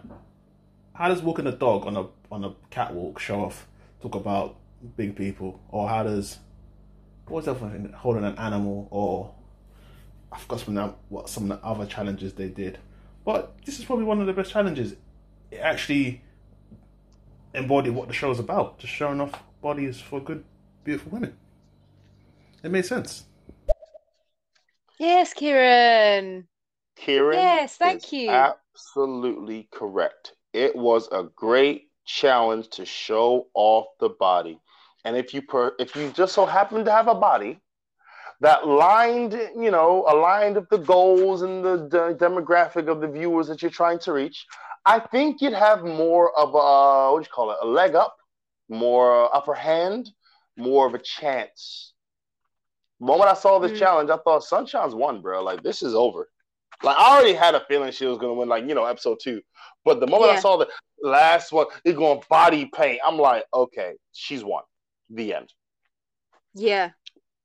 [0.91, 3.65] how does walking a dog on a on a catwalk show off?
[4.01, 4.57] Talk about
[4.97, 6.37] big people, or how does
[7.29, 7.93] what's the other thing?
[7.93, 9.33] Holding an animal, or
[10.33, 12.79] I forgot some of the, what some of the other challenges they did.
[13.27, 14.95] But this is probably one of the best challenges.
[15.51, 16.21] It actually
[17.53, 20.45] embodied what the show's about, just showing off bodies for good,
[20.85, 21.35] beautiful women.
[22.63, 23.25] It made sense.
[24.97, 26.47] Yes, Kieran.
[26.95, 27.37] Kieran.
[27.37, 28.29] Yes, thank is you.
[28.29, 30.31] absolutely correct.
[30.53, 34.57] It was a great challenge to show off the body.
[35.03, 37.59] And if you per, if you just so happen to have a body
[38.39, 43.61] that lined, you know, aligned with the goals and the, demographic of the viewers that
[43.61, 44.45] you're trying to reach,
[44.85, 48.17] I think you'd have more of a what do you call it, a leg up,
[48.69, 50.11] more upper hand,
[50.55, 51.93] more of a chance.
[52.99, 53.79] The moment I saw this Mm.
[53.79, 55.43] challenge, I thought Sunshine's won, bro.
[55.43, 56.29] Like this is over.
[56.83, 59.41] Like I already had a feeling she was gonna win, like you know, episode two.
[59.83, 60.69] But the moment I saw the
[61.01, 64.63] last one, it going body paint, I'm like, okay, she's won.
[65.09, 65.53] The end.
[66.53, 66.91] Yeah.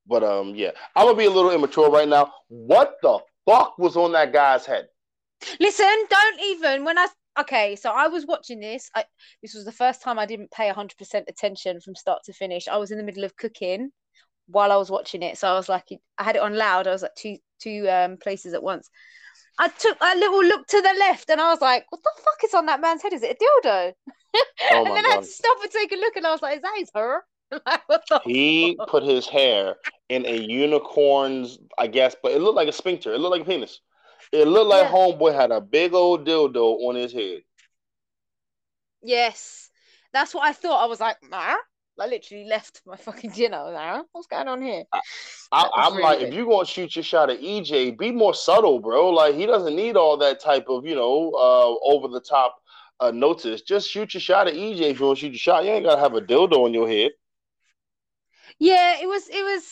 [0.07, 2.33] But um, yeah, I'm gonna be a little immature right now.
[2.49, 4.87] What the fuck was on that guy's head?
[5.59, 7.07] Listen, don't even when I
[7.39, 8.89] okay, so I was watching this.
[8.95, 9.05] I
[9.41, 12.67] this was the first time I didn't pay 100% attention from start to finish.
[12.67, 13.91] I was in the middle of cooking
[14.47, 15.37] while I was watching it.
[15.37, 15.85] So I was like
[16.17, 16.87] I had it on loud.
[16.87, 18.89] I was at two two um places at once.
[19.59, 22.43] I took a little look to the left and I was like, what the fuck
[22.45, 23.13] is on that man's head?
[23.13, 23.93] Is it a dildo?
[24.69, 26.57] Oh and then I had to stop and take a look and I was like,
[26.57, 27.23] is that his her?
[27.67, 28.87] like, what the He fuck?
[28.87, 29.75] put his hair
[30.09, 33.13] in a unicorn's, I guess, but it looked like a sphincter.
[33.13, 33.79] It looked like a penis.
[34.31, 34.91] It looked like Yeah.
[34.91, 37.41] homeboy had a big old dildo on his head.
[39.01, 39.69] Yes.
[40.13, 40.83] That's what I thought.
[40.83, 41.55] I was like, nah.
[41.99, 43.71] I literally left my fucking dinner.
[43.71, 44.83] Nah, what's going on here?
[44.93, 45.01] I,
[45.75, 46.27] was I'm really like, good.
[46.29, 49.09] if you're gonna shoot your shot at EJ, be more subtle, bro.
[49.09, 52.55] Like he doesn't need all that type of, you know, uh, over the top
[52.99, 53.61] uh, notice.
[53.61, 55.65] Just shoot your shot at EJ if you want to shoot your shot.
[55.65, 57.11] You ain't gotta have a dildo on your head.
[58.59, 59.63] Yeah, it was it was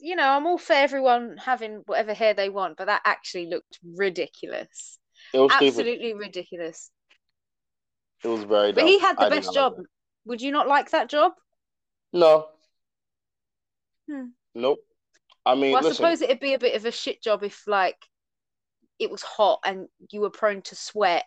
[0.00, 3.78] you know, I'm all for everyone having whatever hair they want, but that actually looked
[3.96, 4.98] ridiculous.
[5.34, 5.66] Was stupid.
[5.68, 6.90] Absolutely ridiculous.
[8.24, 8.72] It was very.
[8.72, 9.84] But he had the I best not like job.
[10.26, 11.32] Would you not like that job?
[12.12, 12.48] No.
[14.08, 14.26] Hmm.
[14.54, 14.80] Nope.
[15.46, 15.94] I mean, Well, I listen.
[15.96, 17.96] suppose it'd be a bit of a shit job if like
[18.98, 21.24] it was hot and you were prone to sweat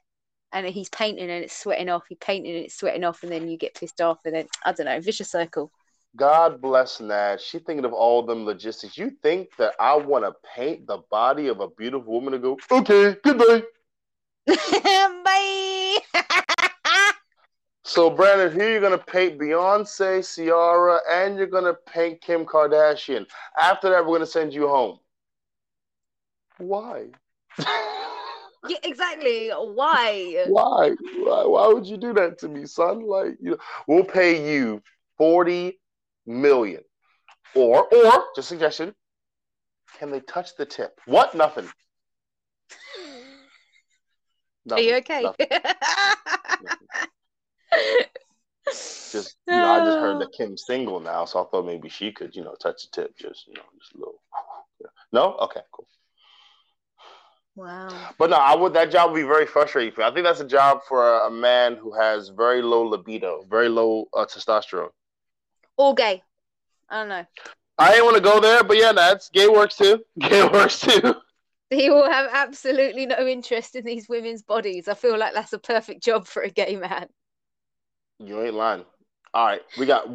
[0.51, 3.47] and he's painting and it's sweating off, he painting and it's sweating off, and then
[3.47, 5.71] you get pissed off and then I don't know, vicious circle.
[6.15, 7.41] God bless Nad.
[7.41, 8.97] She thinking of all them logistics.
[8.97, 12.59] You think that I want to paint the body of a beautiful woman to go,
[12.71, 13.63] okay, goodbye.
[15.23, 15.97] Bye.
[17.85, 22.45] So, Brandon, here you're going to paint Beyonce, Ciara, and you're going to paint Kim
[22.45, 23.27] Kardashian.
[23.61, 24.99] After that, we're going to send you home.
[26.59, 27.07] Why?
[27.59, 29.49] yeah, exactly.
[29.49, 30.45] Why?
[30.47, 30.91] Why?
[31.17, 31.45] Why?
[31.45, 33.05] Why would you do that to me, son?
[33.05, 34.81] Like, you know, we'll pay you
[35.17, 35.77] 40
[36.25, 36.81] million.
[37.55, 38.95] Or, or, just suggestion,
[39.99, 40.99] can they touch the tip?
[41.05, 41.35] What?
[41.35, 41.65] Nothing.
[44.71, 44.95] Are you Nothing.
[44.95, 45.21] okay?
[45.21, 45.47] Nothing.
[48.65, 52.11] Just, you know, I just heard that Kim's single now, so I thought maybe she
[52.11, 54.21] could, you know, touch the tip, just, you know, just a little.
[54.79, 54.87] Yeah.
[55.11, 55.87] No, okay, cool.
[57.55, 57.89] Wow.
[58.17, 58.73] But no, I would.
[58.73, 60.07] That job would be very frustrating for me.
[60.07, 63.69] I think that's a job for a, a man who has very low libido, very
[63.69, 64.89] low uh, testosterone.
[65.77, 66.21] Or gay.
[66.89, 67.25] I don't know.
[67.77, 70.03] I didn't want to go there, but yeah, that's gay works too.
[70.19, 71.15] Gay works too.
[71.69, 74.87] He will have absolutely no interest in these women's bodies.
[74.87, 77.07] I feel like that's a perfect job for a gay man.
[78.19, 78.85] You ain't lying.
[79.33, 80.05] All right, we got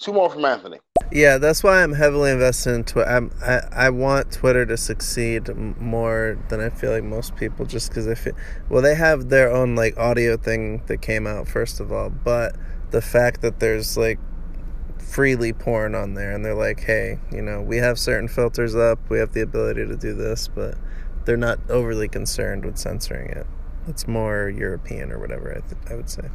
[0.00, 0.78] two more from Anthony.
[1.10, 3.10] Yeah, that's why I'm heavily invested in Twitter.
[3.10, 5.48] I'm, I I want Twitter to succeed
[5.80, 8.34] more than I feel like most people, just because I feel
[8.68, 12.54] well they have their own like audio thing that came out first of all, but
[12.92, 14.20] the fact that there's like
[15.08, 18.98] freely porn on there, and they're like, hey, you know, we have certain filters up,
[19.08, 20.76] we have the ability to do this, but
[21.24, 23.46] they're not overly concerned with censoring it.
[23.86, 26.28] It's more European or whatever I th- I would say.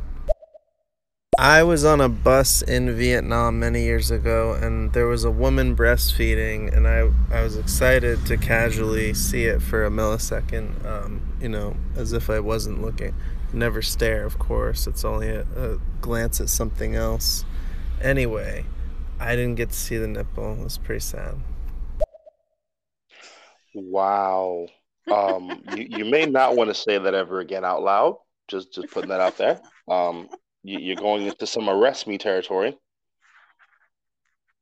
[1.40, 5.76] I was on a bus in Vietnam many years ago, and there was a woman
[5.76, 11.50] breastfeeding, and I I was excited to casually see it for a millisecond, um, you
[11.50, 13.14] know, as if I wasn't looking.
[13.52, 14.88] Never stare, of course.
[14.88, 17.46] It's only a, a glance at something else.
[18.04, 18.66] Anyway,
[19.18, 20.54] I didn't get to see the nipple.
[20.54, 21.36] It was pretty sad.
[23.74, 24.68] Wow.
[25.10, 28.18] Um, you, you may not want to say that ever again out loud.
[28.50, 29.62] Just just putting that out there.
[29.88, 30.28] Um,
[30.64, 32.78] you, you're going into some arrest me territory.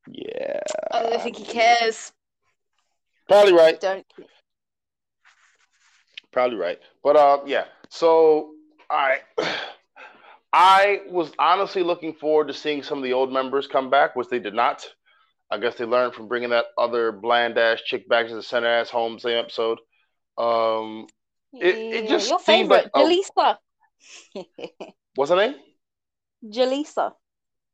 [0.08, 0.60] Yeah,
[0.92, 2.12] I don't think he cares.
[3.28, 3.80] probably right.
[3.80, 4.06] Don't.
[6.32, 6.80] Probably right.
[7.04, 7.66] But uh, yeah.
[7.90, 8.52] So
[8.90, 9.20] I,
[10.54, 14.28] I was honestly looking forward to seeing some of the old members come back, which
[14.28, 14.86] they did not.
[15.50, 18.68] I guess they learned from bringing that other bland ass chick back to the center
[18.68, 19.80] ass home same episode.
[20.38, 21.08] Um,
[21.54, 23.58] It- it just your seemed like favorite, Jaleesa.
[25.16, 25.56] what's her name?
[26.44, 27.14] Jaleesa.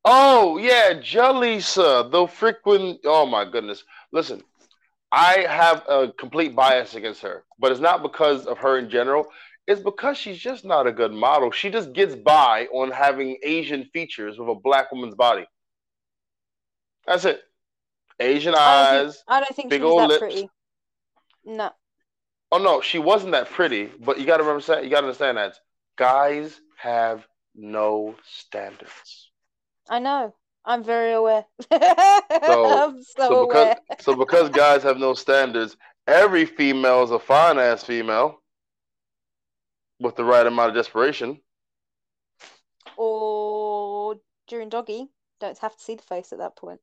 [0.03, 3.01] Oh yeah, Jalisa, the frequent.
[3.05, 3.83] Oh my goodness!
[4.11, 4.41] Listen,
[5.11, 9.27] I have a complete bias against her, but it's not because of her in general.
[9.67, 11.51] It's because she's just not a good model.
[11.51, 15.45] She just gets by on having Asian features with a black woman's body.
[17.05, 17.41] That's it.
[18.19, 19.23] Asian I don't think, eyes.
[19.27, 20.19] I don't think big she old that lips.
[20.19, 20.49] pretty.
[21.45, 21.71] No.
[22.51, 24.83] Oh no, she wasn't that pretty, but you gotta remember that.
[24.83, 25.55] you gotta understand that
[25.97, 29.31] guys have no standards.
[29.89, 30.33] I know.
[30.65, 31.45] I'm very aware.
[31.71, 33.75] I'm so, So because aware.
[33.99, 35.75] so because guys have no standards,
[36.07, 38.41] every female is a fine ass female
[39.99, 41.39] with the right amount of desperation.
[42.97, 44.15] Or
[44.47, 45.07] during doggy,
[45.39, 46.79] don't have to see the face at that point.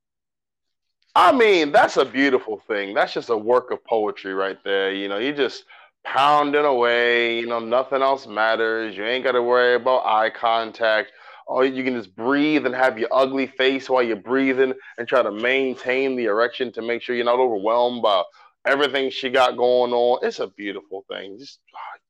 [1.17, 2.93] I mean, that's a beautiful thing.
[2.93, 4.93] That's just a work of poetry right there.
[4.93, 5.65] You know, you just
[6.05, 8.97] pounding away, you know, nothing else matters.
[8.97, 11.13] You ain't got to worry about eye contact.
[11.47, 15.23] Or you can just breathe and have your ugly face while you're breathing and try
[15.23, 18.23] to maintain the erection to make sure you're not overwhelmed by
[18.67, 20.21] everything she got going on.
[20.23, 21.39] It's a beautiful thing.
[21.39, 21.61] Just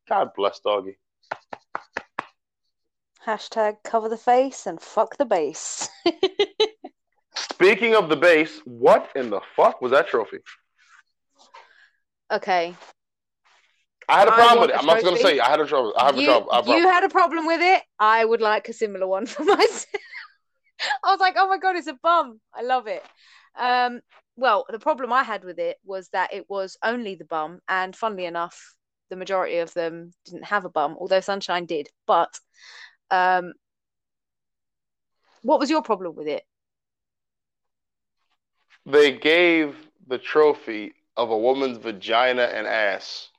[0.09, 0.99] God bless doggy.
[3.27, 5.89] Hashtag cover the face and fuck the base.
[7.37, 10.39] Speaking of the base, what in the fuck was that trophy?
[12.31, 12.75] okay.
[14.09, 14.77] I had a I problem want with it.
[14.77, 15.95] a I'm not gonna say I had a trouble.
[15.97, 16.53] I have a you, trouble.
[16.53, 16.93] Have you problem.
[16.93, 17.83] had a problem with it.
[17.99, 19.87] I would like a similar one for myself.
[21.03, 22.41] I was like, oh my god, it's a bum.
[22.55, 23.03] I love it.
[23.59, 24.01] Um,
[24.37, 27.97] well, the problem I had with it was that it was only the bum, and
[27.97, 28.75] funnily enough,
[29.11, 31.89] the majority of them didn't have a bum, although Sunshine did.
[32.07, 32.39] But
[33.11, 33.53] um,
[35.43, 36.45] what was your problem with it?
[38.87, 39.75] they gave
[40.07, 43.31] the trophy of a woman's vagina and ass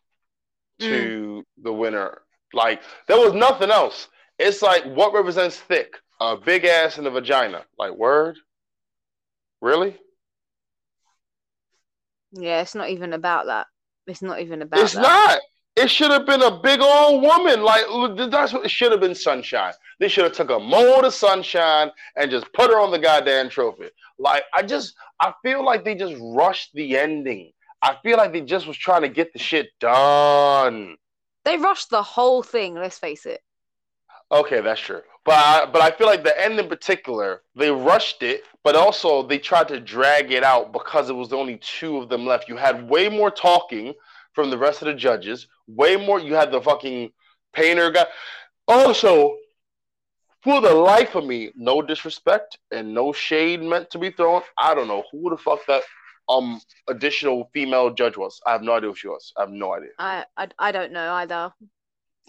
[0.80, 2.22] to the winner.
[2.54, 4.08] Like there was nothing else.
[4.40, 5.96] It's like what represents thick?
[6.20, 7.66] A big ass and a vagina.
[7.78, 8.38] Like word?
[9.62, 9.98] Really?
[12.32, 13.68] Yeah, it's not even about that.
[14.08, 15.02] It's not even about it's that.
[15.02, 15.40] not.
[15.76, 17.62] It should have been a big old woman.
[17.62, 17.86] Like
[18.32, 19.16] that's what it should have been.
[19.16, 19.74] Sunshine.
[20.00, 23.50] They should have took a mold of sunshine and just put her on the goddamn
[23.50, 23.90] trophy.
[24.18, 27.52] Like I just, I feel like they just rushed the ending.
[27.82, 30.96] I feel like they just was trying to get the shit done.
[31.44, 32.76] They rushed the whole thing.
[32.76, 33.42] Let's face it.
[34.32, 35.02] Okay, that's true.
[35.24, 39.22] But I, but I feel like the end in particular, they rushed it, but also
[39.22, 42.48] they tried to drag it out because it was only two of them left.
[42.48, 43.94] You had way more talking
[44.36, 45.48] from the rest of the judges.
[45.68, 46.20] Way more.
[46.20, 47.12] You had the fucking
[47.54, 48.06] painter guy.
[48.68, 49.38] Also,
[50.44, 54.42] for the life of me, no disrespect and no shade meant to be thrown.
[54.58, 55.84] I don't know who the fuck that
[56.28, 58.42] um additional female judge was.
[58.46, 59.34] I have no idea who she was.
[59.38, 59.90] I have no idea.
[59.98, 61.54] I, I, I don't know either.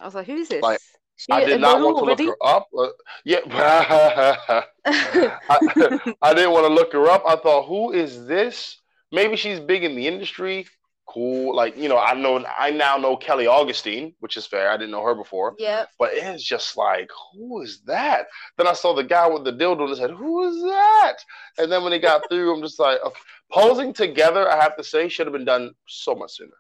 [0.01, 0.63] I was like, who is this?
[0.63, 0.81] Like,
[1.17, 2.27] She I did not want to already?
[2.27, 2.69] look her up.
[2.79, 2.89] Uh,
[3.25, 3.41] yeah,
[4.85, 7.25] I, I didn't want to look her up.
[7.27, 8.81] I thought, who is this?
[9.13, 10.67] Maybe she's big in the industry.
[11.09, 11.55] Cool.
[11.55, 14.71] Like, you know, I know I now know Kelly Augustine, which is fair.
[14.71, 15.55] I didn't know her before.
[15.59, 15.87] Yeah.
[15.99, 18.27] But it's just like, who is that?
[18.59, 21.15] Then I saw the guy with the dildo and I said, who is that?
[21.59, 23.21] And then when he got through, I'm just like, okay.
[23.53, 26.51] Posing together, I have to say, should have been done so much sooner.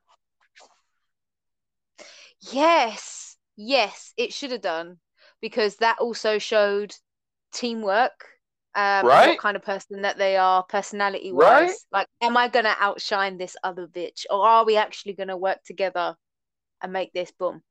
[2.52, 3.37] Yes.
[3.56, 4.98] Yes, it should have done
[5.40, 6.94] because that also showed
[7.52, 8.28] teamwork.
[8.77, 9.29] Um, Right.
[9.31, 11.62] what kind of person that they are, personality Right.
[11.62, 11.87] wise.
[11.91, 16.15] Like, am I gonna outshine this other bitch, or are we actually gonna work together
[16.83, 17.62] and make this boom?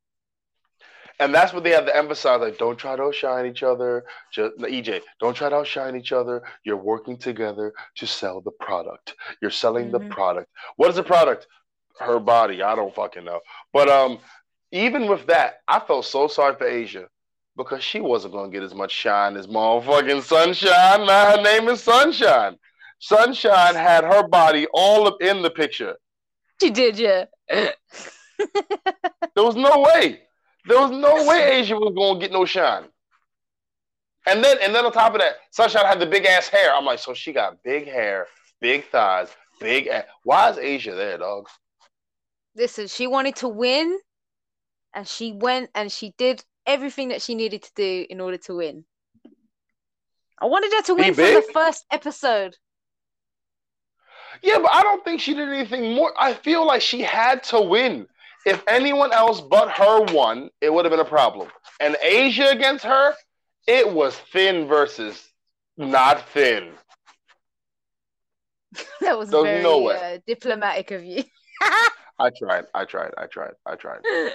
[1.20, 2.42] And that's what they have to emphasize.
[2.42, 4.04] Like, don't try to outshine each other.
[4.34, 6.42] Just EJ, don't try to outshine each other.
[6.64, 9.16] You're working together to sell the product.
[9.42, 10.10] You're selling the Mhm.
[10.10, 10.50] product.
[10.76, 11.48] What is the product?
[12.00, 12.64] Her body.
[12.64, 13.40] I don't fucking know.
[13.72, 14.20] But um,
[14.72, 17.08] even with that, I felt so sorry for Asia
[17.58, 21.06] because she wasn't gonna get as much shine as motherfucking Sunshine.
[21.06, 22.58] Now her name is Sunshine.
[23.00, 25.96] Sunshine had her body all up in the picture.
[26.62, 27.26] She did, yeah.
[29.36, 30.22] There was no way.
[30.66, 32.86] There was no way Asia was gonna get no shine.
[34.28, 36.74] And then and then on top of that, Sunshine had the big ass hair.
[36.74, 38.28] I'm like, so she got big hair,
[38.60, 39.30] big thighs,
[39.60, 40.06] big ass.
[40.24, 41.48] Why is Asia there, dog?
[42.56, 44.00] Listen, she wanted to win,
[44.94, 48.56] and she went and she did everything that she needed to do in order to
[48.56, 48.86] win.
[50.40, 52.58] I wanted her to win from the first episode.
[54.44, 56.14] Yeah, but I don't think she did anything more.
[56.18, 58.08] I feel like she had to win.
[58.46, 61.48] If anyone else but her won, it would have been a problem.
[61.80, 63.14] And Asia against her,
[63.66, 65.32] it was thin versus
[65.78, 66.72] not thin.
[69.02, 70.16] That was There's very no way.
[70.16, 71.24] uh, diplomatic of you.
[72.20, 74.00] I tried, I tried, I tried, I tried.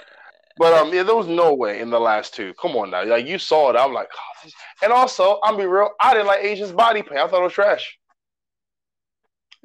[0.57, 2.53] But um, yeah, there was no way in the last two.
[2.61, 3.75] Come on now, like you saw it.
[3.77, 4.49] I'm like, oh,
[4.83, 5.89] and also, I'm be real.
[5.99, 7.19] I didn't like Asia's body paint.
[7.21, 7.97] I thought it was trash.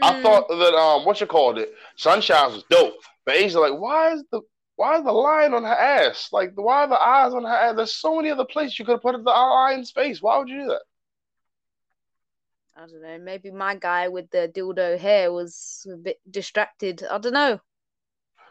[0.03, 2.95] I Mm, thought that um, what you called it, Sunshine was dope.
[3.25, 4.41] But Asia, like, why is the
[4.77, 6.29] Why is the line on her ass?
[6.33, 7.77] Like, why are the eyes on her ass?
[7.77, 10.23] There's so many other places you could have put the lion's face.
[10.23, 10.83] Why would you do that?
[12.77, 13.19] I don't know.
[13.19, 17.03] Maybe my guy with the dildo hair was a bit distracted.
[17.05, 17.61] I don't know.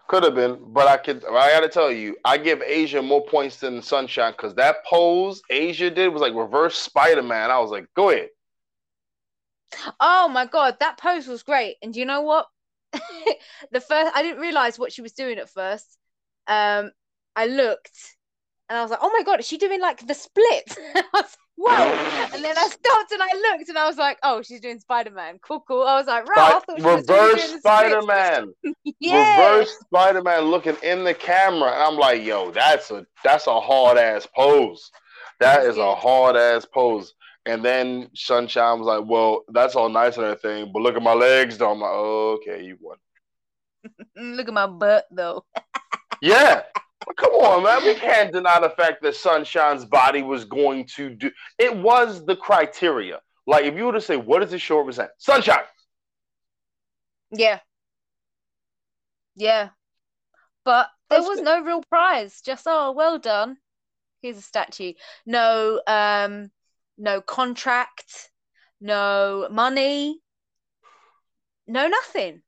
[0.08, 1.26] Could have been, but I could.
[1.26, 5.41] I got to tell you, I give Asia more points than Sunshine because that pose
[5.49, 7.49] Asia did was like reverse Spider Man.
[7.49, 8.30] I was like, go ahead.
[9.99, 11.78] Oh my god, that pose was great.
[11.82, 12.47] And you know what?
[13.72, 15.97] the first I didn't realize what she was doing at first.
[16.47, 16.91] Um,
[17.36, 18.14] I looked
[18.70, 20.78] and I was like, oh my god, is she doing like the split?
[20.95, 22.34] I was like, whoa.
[22.34, 25.11] And then I stopped and I looked and I was like, oh, she's doing Spider
[25.11, 25.39] Man.
[25.45, 25.84] Cool, cool.
[25.84, 28.53] I was like, right, Spi- reverse Spider Man.
[28.99, 29.38] yeah.
[29.38, 31.72] Reverse Spider Man looking in the camera.
[31.74, 34.91] And I'm like, yo, that's a that's a hard ass pose.
[35.39, 37.13] That is a hard ass pose.
[37.45, 41.13] And then Sunshine was like, well, that's all nice and everything, but look at my
[41.13, 41.72] legs though.
[41.72, 42.97] I'm like, okay, you won.
[44.36, 45.45] look at my butt though.
[46.20, 46.63] yeah.
[47.18, 47.84] Come on, man.
[47.86, 52.36] We can't deny the fact that Sunshine's body was going to do it was the
[52.36, 53.20] criteria.
[53.48, 55.12] Like if you were to say, what does this show represent?
[55.18, 55.64] Sunshine.
[57.32, 57.60] Yeah.
[59.36, 59.70] Yeah.
[60.64, 61.46] But there That's was good.
[61.46, 62.41] no real prize.
[62.41, 63.58] Just oh well done.
[64.22, 64.93] Here's a statue.
[65.26, 66.50] No um
[66.98, 68.32] no contract,
[68.82, 70.22] no money,
[71.68, 72.41] no nothing.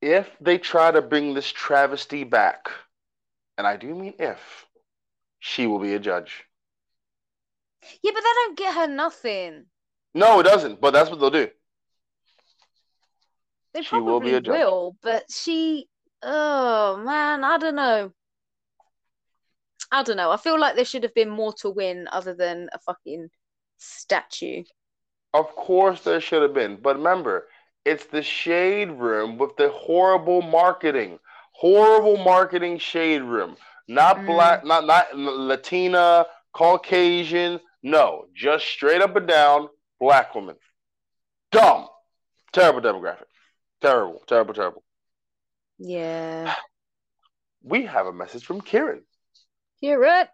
[0.00, 2.70] If they try to bring this travesty back,
[3.56, 4.66] and I do mean if,
[5.38, 6.44] she will be a judge.
[8.02, 9.66] Yeah, but they don't get her nothing.
[10.14, 10.80] No, it doesn't.
[10.80, 11.48] But that's what they'll do.
[13.74, 14.58] They she probably will, be a judge.
[14.58, 15.88] will, but she.
[16.22, 18.12] Oh man, I don't know.
[19.92, 20.30] I don't know.
[20.30, 23.28] I feel like there should have been more to win other than a fucking
[23.76, 24.62] statue.
[25.34, 26.76] Of course, there should have been.
[26.80, 27.48] But remember,
[27.84, 31.18] it's the shade room with the horrible marketing
[31.54, 33.56] horrible marketing shade room.
[33.88, 34.26] Not mm.
[34.26, 37.60] black, not not Latina, Caucasian.
[37.82, 39.68] No, just straight up and down
[40.00, 40.56] black woman.
[41.52, 41.88] Dumb,
[42.52, 43.26] terrible demographic.
[43.80, 44.82] Terrible, terrible, terrible.
[45.78, 46.54] Yeah.
[47.66, 49.04] We have a message from Kieran.
[49.80, 50.26] Kieran.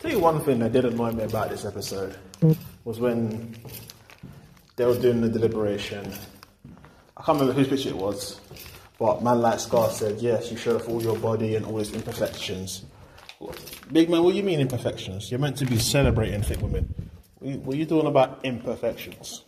[0.00, 2.16] Tell you one thing that did annoy me about this episode
[2.84, 3.54] was when
[4.74, 6.12] they were doing the deliberation.
[7.16, 8.40] I can't remember whose picture it was,
[8.98, 11.92] but man like Scar said, yes, you show off all your body and all its
[11.92, 12.84] imperfections.
[13.92, 15.30] Big man, what do you mean imperfections?
[15.30, 17.10] You're meant to be celebrating thick women.
[17.40, 19.44] What are you doing about imperfections?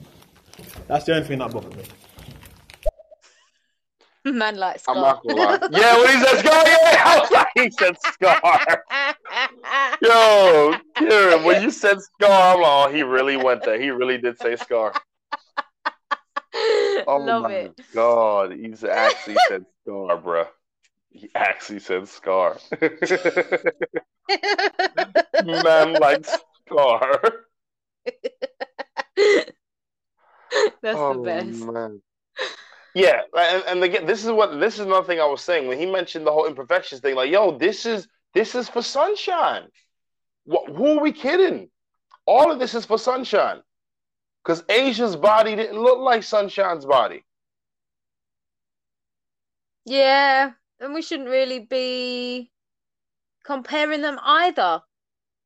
[0.87, 1.85] That's the only thing that bothered me.
[4.33, 4.97] Man like Scar.
[4.97, 5.59] I'm not gonna lie.
[5.71, 8.85] yeah, when he said Scar, yeah, I was like, he said Scar.
[10.03, 13.81] Yo, Kieran, when you said Scar, I'm like, oh, he really went there.
[13.81, 14.93] He really did say Scar.
[17.09, 17.81] Oh Love my it.
[17.95, 20.47] god, he's actually said scar, bro.
[21.11, 22.59] He actually said scar.
[25.45, 26.27] Man like
[26.67, 27.21] scar.
[30.83, 31.61] That's oh, the best.
[31.61, 32.03] Man.
[32.95, 35.79] Yeah, and, and again, this is what this is another thing I was saying when
[35.79, 37.15] he mentioned the whole imperfections thing.
[37.15, 39.69] Like, yo, this is this is for sunshine.
[40.45, 41.71] What, who are we kidding?
[42.27, 43.61] All of this is for sunshine
[44.47, 47.25] because Asia's body didn't look like Sunshine's body.
[49.85, 52.51] Yeah, and we shouldn't really be
[53.45, 54.83] comparing them either.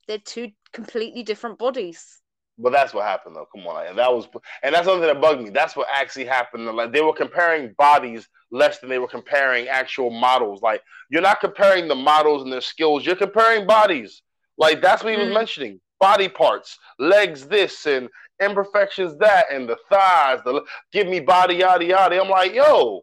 [0.06, 2.20] They're two completely different bodies.
[2.58, 3.46] But that's what happened, though.
[3.54, 4.28] Come on, and that was,
[4.62, 5.50] and that's something that bugged me.
[5.50, 6.66] That's what actually happened.
[6.66, 10.60] Like they were comparing bodies less than they were comparing actual models.
[10.60, 13.06] Like you're not comparing the models and their skills.
[13.06, 14.20] You're comparing bodies.
[14.58, 15.34] Like that's what he was mm.
[15.34, 15.80] mentioning.
[16.00, 18.08] Body parts, legs, this, and
[18.40, 20.62] imperfections that and the thighs, the
[20.92, 22.20] give me body yada yada.
[22.20, 23.02] I'm like, yo,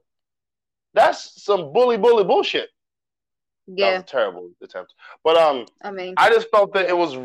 [0.93, 2.69] that's some bully bully bullshit.
[3.69, 4.93] Yeah, terrible attempt.
[5.25, 7.15] But um, I mean, I just felt that it was.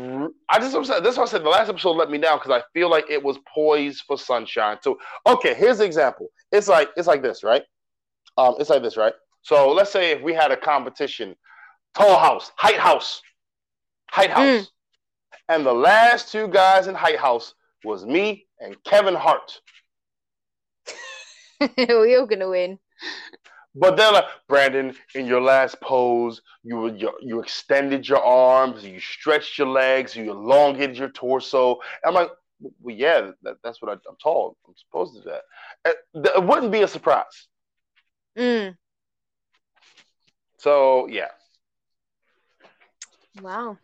[0.49, 1.01] I just upset.
[1.01, 1.43] This is what I said.
[1.43, 4.77] The last episode let me down because I feel like it was poised for sunshine.
[4.81, 6.27] So okay, here's the example.
[6.51, 7.63] It's like it's like this, right?
[8.37, 9.13] Um, it's like this, right?
[9.41, 11.33] So let's say if we had a competition,
[11.95, 13.21] tall house, height house,
[14.09, 14.67] height house, mm.
[15.47, 17.53] and the last two guys in height house
[17.83, 19.59] was me and Kevin Hart.
[21.77, 22.79] we are gonna win.
[23.75, 28.99] But then, like Brandon, in your last pose, you you, you extended your arms, you
[28.99, 31.79] stretched your legs, you elongated your torso.
[32.05, 32.29] I'm like,
[32.59, 34.55] well, yeah, that, that's what I, am told.
[34.67, 35.41] I'm supposed to do that.
[35.85, 35.97] It,
[36.35, 37.47] it wouldn't be a surprise.
[38.37, 38.77] Mm.
[40.57, 41.29] So yeah.
[43.41, 43.77] Wow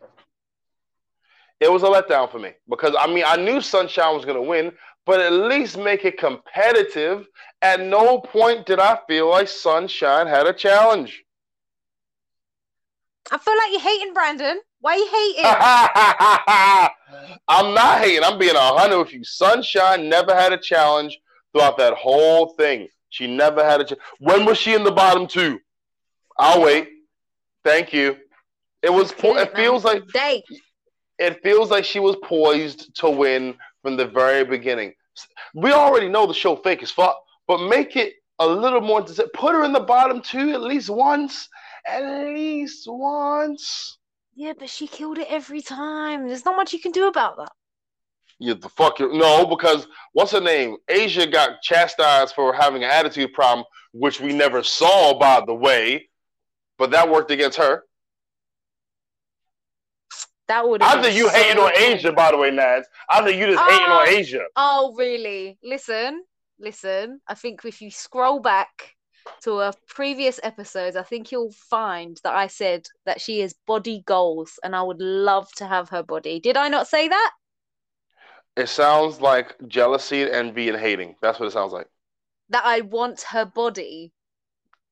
[1.60, 4.48] it was a letdown for me because I mean I knew Sunshine was going to
[4.48, 4.72] win,
[5.06, 7.26] but at least make it competitive.
[7.62, 11.22] At no point did I feel like Sunshine had a challenge.
[13.30, 14.60] I feel like you're hating Brandon.
[14.80, 15.44] Why are you hating?
[17.48, 18.24] I'm not hating.
[18.24, 19.22] I'm being a hundred with you.
[19.24, 21.18] Sunshine never had a challenge
[21.52, 22.88] throughout that whole thing.
[23.10, 23.84] She never had a.
[23.84, 25.60] Ch- when was she in the bottom two?
[26.38, 26.88] I'll wait.
[27.62, 28.16] Thank you.
[28.82, 29.12] It was.
[29.18, 30.42] It feels like day.
[31.20, 34.94] It feels like she was poised to win from the very beginning.
[35.54, 37.16] We already know the show fake as fuck,
[37.46, 39.04] but make it a little more.
[39.34, 41.48] Put her in the bottom two at least once.
[41.86, 43.98] At least once.
[44.34, 46.26] Yeah, but she killed it every time.
[46.26, 47.52] There's not much you can do about that.
[48.38, 50.78] Yeah, the fuck you no, because what's her name?
[50.88, 56.08] Asia got chastised for having an attitude problem, which we never saw, by the way.
[56.78, 57.82] But that worked against her.
[60.50, 60.82] That would.
[60.82, 62.82] I think you so hating on Asia, by the way, Nadz.
[63.08, 64.10] I think you just hating on Oh.
[64.10, 64.44] Asia.
[64.56, 65.56] Oh, really?
[65.62, 66.24] Listen,
[66.58, 67.20] listen.
[67.28, 68.96] I think if you scroll back
[69.42, 74.02] to a previous episodes, I think you'll find that I said that she is body
[74.06, 76.40] goals, and I would love to have her body.
[76.40, 77.30] Did I not say that?
[78.56, 81.14] It sounds like jealousy, envy, and hating.
[81.22, 81.86] That's what it sounds like.
[82.48, 84.12] That I want her body.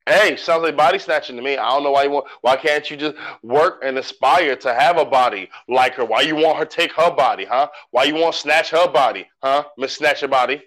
[0.09, 1.59] Hey, sounds like body snatching to me.
[1.59, 2.28] I don't know why you want.
[2.40, 6.04] Why can't you just work and aspire to have a body like her?
[6.06, 7.68] Why you want her take her body, huh?
[7.90, 9.64] Why you want to snatch her body, huh?
[9.76, 10.62] Miss Snatch your body.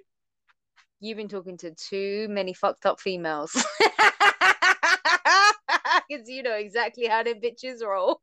[0.99, 3.51] You've been talking to too many fucked up females.
[6.07, 8.21] Because you know exactly how them bitches roll.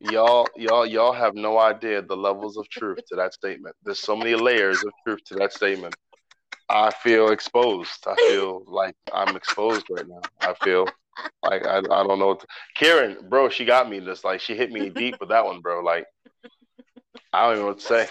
[0.00, 3.76] y'all, y'all, y'all have no idea the levels of truth to that statement.
[3.84, 5.94] There's so many layers of truth to that statement.
[6.68, 8.06] I feel exposed.
[8.06, 10.20] I feel like I'm exposed right now.
[10.40, 10.86] I feel
[11.42, 12.28] like I, I don't know.
[12.28, 12.46] What to...
[12.74, 14.00] Kieran, bro, she got me.
[14.00, 15.80] Just like she hit me deep with that one, bro.
[15.80, 16.06] Like
[17.32, 18.08] I don't even know what to say.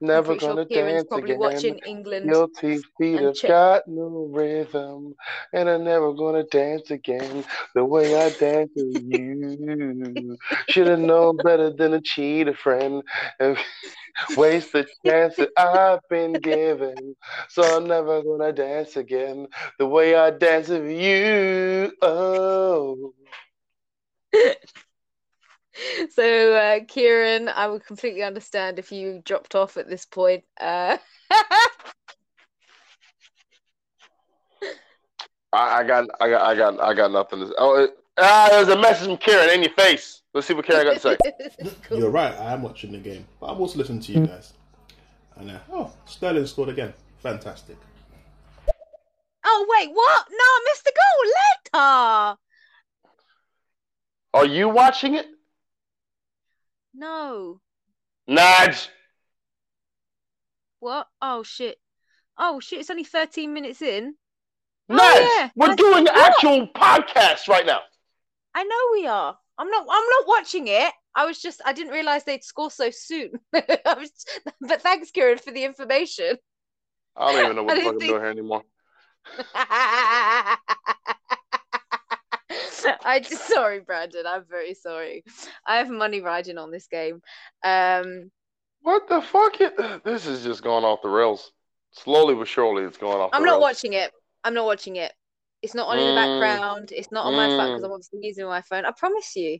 [0.00, 1.40] Never gonna sure dance probably again.
[1.40, 2.26] watching England.
[2.28, 5.14] Guilty feet have check- got no rhythm,
[5.52, 7.44] and I'm never gonna dance again
[7.74, 10.36] the way I dance with you.
[10.68, 13.02] Should have known better than to cheat a friend
[13.40, 13.56] and
[14.36, 17.16] waste the chance that I've been given.
[17.48, 21.92] So I'm never gonna dance again the way I dance with you.
[22.02, 23.14] Oh,
[26.10, 30.44] So, uh, Kieran, I would completely understand if you dropped off at this point.
[30.60, 30.98] Uh,
[35.52, 37.40] I, I got, I got, I got, I got nothing.
[37.40, 40.22] To, oh, it, ah, there's a message from kieran in your face.
[40.34, 41.16] Let's see what kieran got to say.
[41.82, 41.98] cool.
[41.98, 42.34] You're right.
[42.34, 44.52] I am watching the game, but I'm also listening to you guys.
[45.36, 46.92] And uh, oh, Sterling scored again.
[47.20, 47.76] Fantastic.
[49.44, 50.26] Oh, wait, what?
[50.30, 51.24] No, I missed the goal
[51.74, 52.36] later.
[54.34, 55.26] Are you watching it,
[56.98, 57.60] No.
[58.28, 58.88] Nadz?
[60.80, 61.06] What?
[61.22, 61.78] Oh, shit.
[62.36, 64.14] Oh, shit, it's only 13 minutes in.
[64.90, 65.50] Nadz, Oh, yeah.
[65.54, 66.16] we're I- doing what?
[66.16, 67.80] actual podcasts right now.
[68.54, 69.36] I know we are.
[69.58, 69.86] I'm not.
[69.88, 70.92] I'm not watching it.
[71.14, 71.60] I was just.
[71.64, 73.30] I didn't realize they'd score so soon.
[73.52, 74.10] Was,
[74.60, 76.36] but thanks, Kieran, for the information.
[77.16, 78.62] I don't even know what the fuck I'm doing here anymore.
[83.04, 84.26] I just sorry, Brandon.
[84.26, 85.24] I'm very sorry.
[85.66, 87.20] I have money riding on this game.
[87.64, 88.30] Um,
[88.80, 89.60] What the fuck?
[89.60, 91.52] It, this is just going off the rails.
[91.92, 93.32] Slowly but surely, it's going off.
[93.32, 93.60] I'm not rails.
[93.60, 94.12] watching it.
[94.44, 95.12] I'm not watching it.
[95.62, 96.12] It's not on in the Mm.
[96.12, 96.92] background.
[96.92, 97.84] It's not on my phone because Mm.
[97.84, 98.84] I'm obviously using my phone.
[98.84, 99.58] I promise you.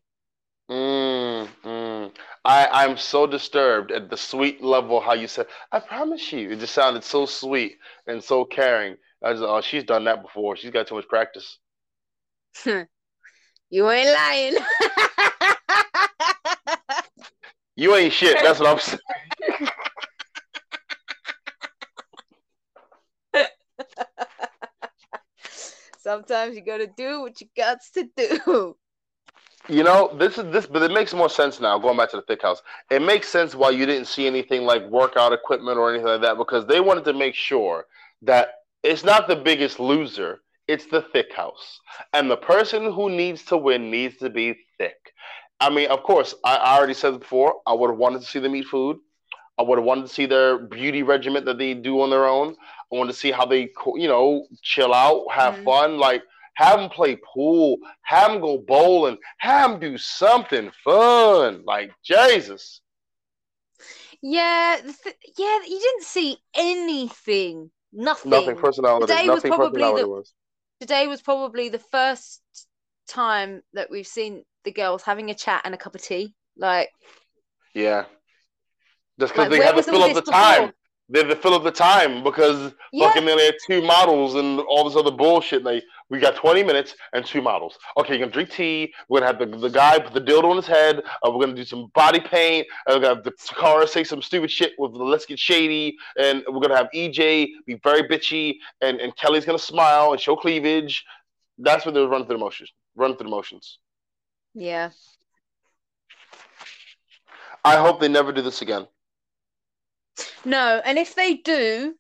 [0.71, 2.17] Mm, mm.
[2.45, 5.47] I I'm so disturbed at the sweet level how you said.
[5.73, 6.51] I promise you.
[6.51, 8.97] It just sounded so sweet and so caring.
[9.23, 10.57] I just, oh, she's done that before.
[10.57, 11.59] She's got too much practice.
[13.71, 14.57] You ain't lying.
[17.79, 18.37] You ain't shit.
[18.43, 18.99] That's what I'm saying.
[26.01, 28.77] Sometimes you gotta do what you got to do.
[29.71, 31.79] You know, this is this, but it makes more sense now.
[31.79, 34.89] Going back to the thick house, it makes sense why you didn't see anything like
[34.89, 37.85] workout equipment or anything like that because they wanted to make sure
[38.23, 38.49] that
[38.83, 41.81] it's not the biggest loser; it's the thick house,
[42.13, 45.13] and the person who needs to win needs to be thick.
[45.61, 47.57] I mean, of course, I, I already said it before.
[47.67, 48.99] I would have wanted to see them eat food.
[49.59, 52.55] I would have wanted to see their beauty regimen that they do on their own.
[52.93, 55.65] I wanted to see how they, you know, chill out, have Mhm.
[55.65, 56.23] fun, like
[56.55, 61.65] have them play pool, have them go bowling, have them do something fun.
[61.65, 62.81] Like Jesus,
[64.21, 67.71] Yeah, th- yeah, you didn't see anything.
[67.93, 68.31] Nothing.
[68.31, 70.35] nothing personality, Today was nothing probably personality the- was.
[70.81, 72.41] Today was probably the first
[73.09, 76.35] time that we've seen the girls having a chat and a cup of tea.
[76.57, 76.91] Like,
[77.75, 78.05] Yeah,
[79.19, 80.73] just because Like, they where had to was all fill up the time.
[81.11, 83.09] They're the fill of the time because Yeah.
[83.09, 85.65] fucking they had two models and all this other bullshit.
[85.65, 87.79] They we got 20 minutes and two models.
[87.97, 88.93] Okay, you're gonna drink tea.
[89.09, 91.03] We're gonna have the, the guy put the dildo on his head.
[91.23, 92.67] Uh, we're gonna do some body paint.
[92.87, 95.97] And we're gonna have the car say some stupid shit with the let's get shady.
[96.19, 98.57] And we're gonna have EJ be very bitchy.
[98.81, 101.05] And, and Kelly's gonna smile and show cleavage.
[101.59, 102.73] That's what they're running through the motions.
[102.97, 103.79] Running through the motions.
[104.55, 104.91] Yeah.
[107.65, 108.87] I hope they never do this again.
[110.45, 111.95] No, and if they do,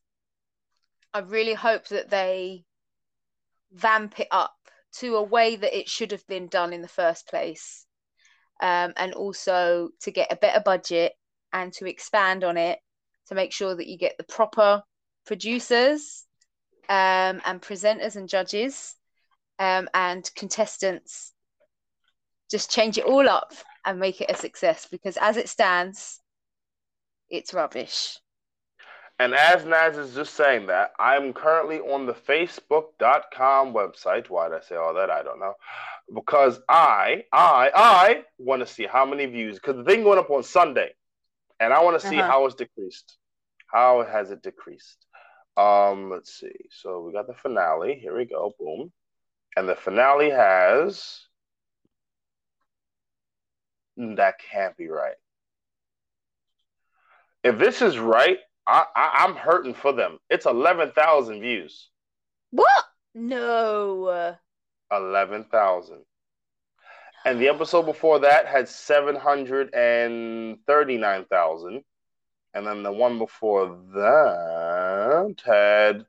[1.12, 2.64] I really hope that they
[3.72, 4.54] vamp it up
[4.98, 7.86] to a way that it should have been done in the first place.
[8.60, 11.12] Um, and also to get a better budget
[11.52, 12.80] and to expand on it
[13.28, 14.82] to make sure that you get the proper
[15.26, 16.24] producers
[16.88, 18.96] um, and presenters and judges
[19.58, 21.32] um, and contestants.
[22.50, 23.52] Just change it all up
[23.84, 26.20] and make it a success because as it stands,
[27.30, 28.18] it's rubbish.
[29.20, 34.30] And as Nadz is just saying that, I'm currently on the Facebook.com website.
[34.30, 35.10] Why did I say all that?
[35.10, 35.54] I don't know.
[36.14, 39.56] Because I, I, I want to see how many views.
[39.56, 40.90] Because the thing went up on Sunday,
[41.58, 42.28] and I want to see Uh-huh.
[42.30, 43.18] how it's decreased.
[43.66, 45.04] How has it decreased?
[45.56, 46.54] Um, let's see.
[46.70, 47.98] So we got the finale.
[48.00, 48.54] Here we go.
[48.58, 48.92] Boom.
[49.56, 51.26] And the finale has.
[53.96, 55.16] That can't be right.
[57.44, 60.18] If this is right, I, I I'm hurting for them.
[60.28, 61.88] It's eleven thousand views.
[62.50, 62.84] What?
[63.14, 64.36] No.
[64.90, 66.04] Eleven thousand.
[67.24, 71.84] And the episode before that had seven hundred and thirty-nine thousand.
[72.54, 76.06] And then the one before that had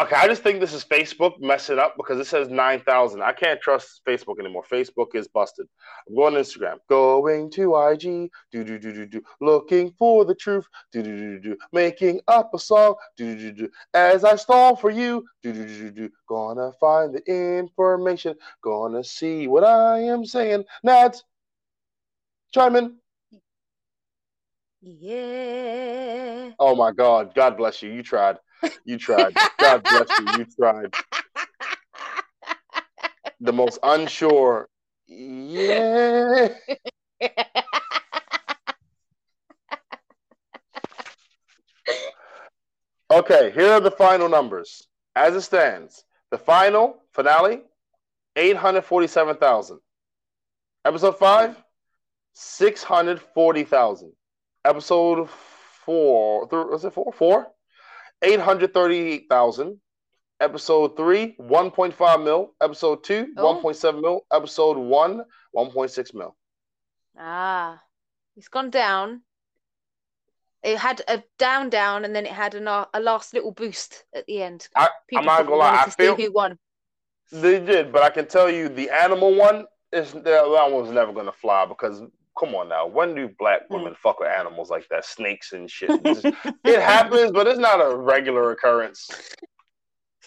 [0.00, 3.20] Okay, I just think this is Facebook messing up because it says 9,000.
[3.20, 4.64] I can't trust Facebook anymore.
[4.72, 5.66] Facebook is busted.
[6.08, 6.76] I'm going to Instagram.
[6.88, 8.30] Going to IG.
[8.50, 9.20] Do, do, do, do, do.
[9.42, 10.64] Looking for the truth.
[10.90, 11.56] Do, do, do, do, do.
[11.74, 12.94] Making up a song.
[13.18, 13.70] Do, do, do, do.
[13.92, 15.22] As I stall for you.
[15.42, 16.10] Do, do, do, do, do.
[16.26, 17.22] Gonna find the
[17.68, 18.36] information.
[18.62, 20.64] Gonna see what I am saying.
[20.82, 21.18] Nadz.
[22.54, 22.96] Chime in.
[24.80, 26.52] Yeah.
[26.58, 27.34] Oh my God.
[27.34, 27.92] God bless you.
[27.92, 28.38] You tried.
[28.84, 29.34] You tried.
[29.58, 30.26] God bless you.
[30.38, 30.94] You tried.
[33.40, 34.68] The most unsure.
[35.06, 36.48] Yeah.
[43.10, 44.86] Okay, here are the final numbers.
[45.16, 47.62] As it stands, the final finale,
[48.36, 49.80] 847,000.
[50.84, 51.56] Episode 5,
[52.34, 54.12] 640,000.
[54.64, 55.28] Episode
[55.84, 57.12] 4, th- was it 4?
[57.12, 57.46] 4?
[58.22, 59.80] 838,000.
[60.40, 62.54] Episode 3, 1.5 mil.
[62.62, 63.60] Episode 2, Oh.
[63.62, 64.20] 1.7 mil.
[64.32, 65.22] Episode 1,
[65.54, 66.34] 1.6 mil.
[67.18, 67.82] Ah,
[68.36, 69.20] it's gone down.
[70.62, 74.26] It had a down, down, and then it had a, a last little boost at
[74.26, 74.68] the end.
[74.76, 76.58] I, I'm not gonna lie, I feel who won.
[77.32, 81.12] They did, but I can tell you the animal one is that that was never
[81.12, 82.02] gonna fly because
[82.38, 83.74] come on now, when do black Hmm.
[83.74, 85.90] women fuck with animals like that, snakes and shit?
[86.64, 89.08] It happens, but it's not a regular occurrence.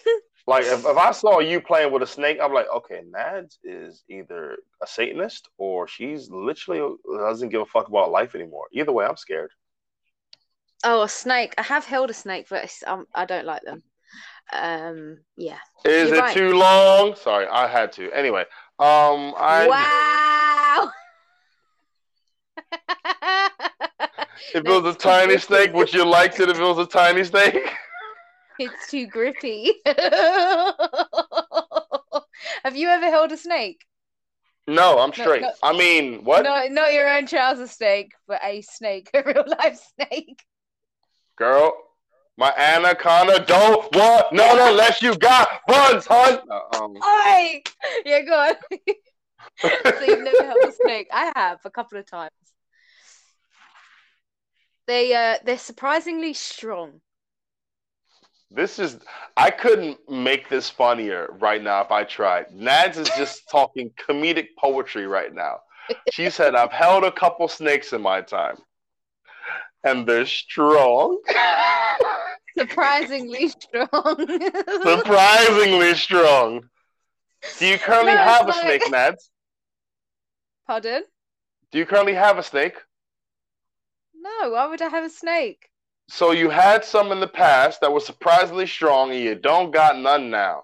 [0.46, 4.04] Like if, if I saw you playing with a snake, I'm like, okay, Nadz is
[4.10, 8.66] either a Satanist or she's literally doesn't give a fuck about life anymore.
[8.70, 9.50] Either way, I'm scared.
[10.84, 11.54] Oh, a snake.
[11.56, 13.82] I have held a snake, but um, I don't like them.
[14.52, 15.56] Um, yeah.
[15.86, 16.34] Is You're it right.
[16.36, 17.16] too long?
[17.16, 18.12] Sorry, I had to.
[18.12, 18.42] Anyway,
[18.78, 20.23] um, I Wow.
[24.54, 27.24] If it was a tiny snake, would you like it if it was a tiny
[27.24, 27.72] snake?
[28.58, 29.74] It's too grippy.
[32.64, 33.84] Have you ever held a snake?
[34.66, 35.42] No, I'm straight.
[35.42, 35.50] no.
[35.62, 36.44] I mean, what?
[36.44, 40.42] Not, not your own trouser snake, but a snake, a real life snake.
[41.36, 41.74] Girl,
[42.36, 46.40] my anaconda don't want none unless you got buns, hun.
[46.50, 47.62] Um, Oi!
[48.06, 48.54] Yeah, go on.
[49.60, 51.08] so you've never held a snake?
[51.12, 52.30] I have a couple of times.
[54.86, 57.00] They uh they're surprisingly strong.
[58.50, 58.98] this is,
[59.36, 62.46] I couldn't make this funnier right now if I tried.
[62.52, 65.60] Nadz is just talking comedic poetry right now.
[66.12, 68.56] She said, I've held a couple snakes in my time,
[69.82, 71.20] and they're strong.
[72.58, 74.16] Surprisingly strong.
[74.82, 76.62] Surprisingly strong.
[77.58, 79.28] Do you currently No, have a snake, Nadz?
[80.66, 81.04] Pardon?
[81.72, 82.76] Do you currently have a snake?
[84.24, 85.68] No, why would I have a snake?
[86.08, 89.98] So you had some in the past that were surprisingly strong, and you don't got
[89.98, 90.62] none now.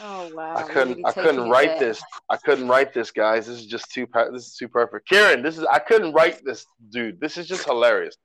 [0.00, 0.56] Oh wow.
[0.56, 1.04] I couldn't.
[1.04, 2.00] I couldn't write this.
[2.28, 3.46] I couldn't write this, guys.
[3.46, 4.06] This is just too.
[4.32, 5.08] This is too perfect.
[5.08, 5.64] Kieran, this is.
[5.64, 7.20] I couldn't write this, dude.
[7.20, 8.16] This is just hilarious.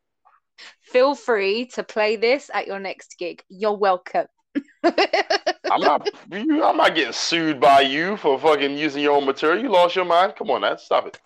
[0.81, 3.43] Feel free to play this at your next gig.
[3.49, 4.27] You're welcome.
[4.83, 6.07] I'm not.
[6.31, 9.63] I'm not getting sued by you for fucking using your own material.
[9.63, 10.33] You lost your mind.
[10.35, 10.77] Come on, man.
[10.77, 11.19] Stop it.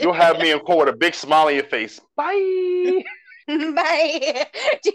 [0.00, 2.00] You'll have me in court with a big smile on your face.
[2.16, 3.02] Bye.
[3.48, 4.46] Bye.
[4.82, 4.92] Do,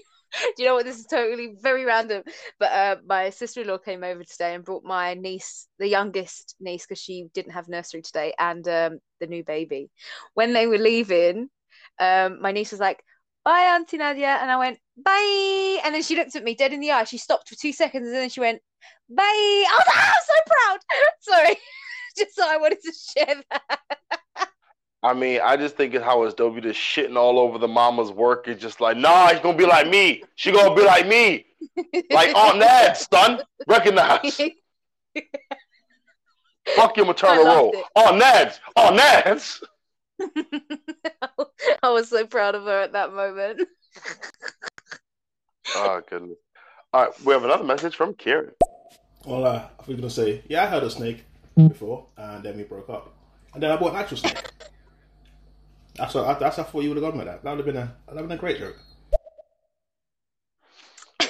[0.57, 0.85] you know what?
[0.85, 2.23] This is totally very random.
[2.59, 6.55] But uh, my sister in law came over today and brought my niece, the youngest
[6.59, 9.89] niece, because she didn't have nursery today, and um, the new baby.
[10.33, 11.49] When they were leaving,
[11.99, 13.03] um, my niece was like,
[13.43, 14.37] Bye, Auntie Nadia.
[14.41, 15.81] And I went, Bye.
[15.83, 17.03] And then she looked at me dead in the eye.
[17.03, 18.61] She stopped for two seconds and then she went,
[19.09, 19.23] Bye.
[19.23, 20.79] I was like, oh, I'm so proud.
[21.19, 21.57] Sorry.
[22.17, 23.79] Just so I wanted to share that.
[25.03, 26.55] I mean, I just think of how it's dope.
[26.55, 28.47] You just shitting all over the mama's work.
[28.47, 30.23] It's just like, nah, she's gonna be like me.
[30.35, 31.45] She gonna be like me.
[32.09, 33.41] Like Aunt Nad, son.
[33.67, 34.39] Recognize.
[36.75, 37.71] Fuck your maternal role.
[37.73, 37.83] it.
[37.97, 38.59] Aunt Nadz.
[38.77, 39.61] Aunt Nadz.
[41.83, 43.67] I was so proud of her at that moment.
[45.75, 46.37] Oh goodness.
[46.93, 48.51] All right, we have another message from Kieran.
[49.25, 51.25] Well, uh, I was gonna say, yeah, I held a snake
[51.55, 53.13] before, and then we broke up,
[53.53, 54.43] and then I bought an actual snake.
[55.95, 57.43] That's what I, that's I thought you would have gone with that.
[57.43, 58.77] That would have been a that would have been a great joke.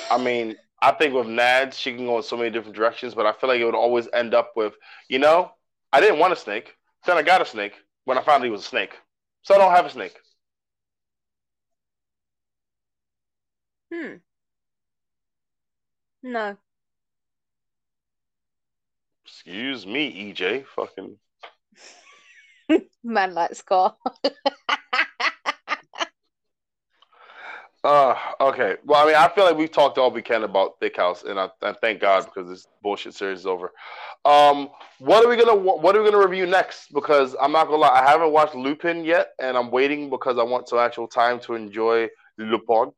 [0.10, 3.26] I mean, I think with Nadz, she can go in so many different directions, but
[3.26, 4.74] I feel like it would always end up with,
[5.10, 5.52] you know,
[5.92, 6.76] I didn't want a snake.
[7.06, 7.74] Then I got a snake
[8.06, 8.98] when I found he was a snake.
[9.42, 10.16] So I don't have a snake.
[13.92, 14.16] Hmm.
[16.22, 16.58] No.
[19.46, 20.66] Excuse me, EJ.
[20.68, 21.18] Fucking.
[23.04, 23.96] Man like Scar.
[27.84, 28.78] Uh, okay.
[28.86, 31.38] Well, I mean, I feel like we've talked all we can about Thick House, and
[31.38, 33.74] I, I thank God because this bullshit series is over.
[34.24, 34.70] Um,
[35.00, 36.94] what are we gonna What are we gonna review next?
[36.94, 40.44] Because I'm not gonna lie, I haven't watched Lupin yet, and I'm waiting because I
[40.44, 42.94] want some actual time to enjoy Lupin.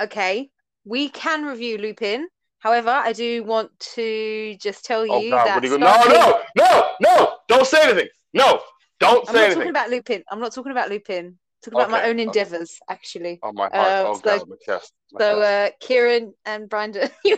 [0.00, 0.50] okay,
[0.84, 2.26] we can review Lupin.
[2.62, 5.84] However, I do want to just tell you Oh God, that you gonna?
[5.84, 7.32] No, no, no, no!
[7.48, 8.08] Don't say anything.
[8.32, 8.60] No,
[9.00, 9.58] don't say anything I'm not anything.
[9.58, 10.24] talking about Lupin.
[10.30, 11.38] I'm not talking about Lupin.
[11.64, 12.22] talking about my Okay, own okay.
[12.22, 13.40] endeavors, actually.
[13.42, 13.74] oh my heart!
[13.74, 14.92] Uh, oh so- God, my chest.
[15.12, 15.50] my So, chest.
[15.82, 17.36] uh, Kieran and Brandon, you,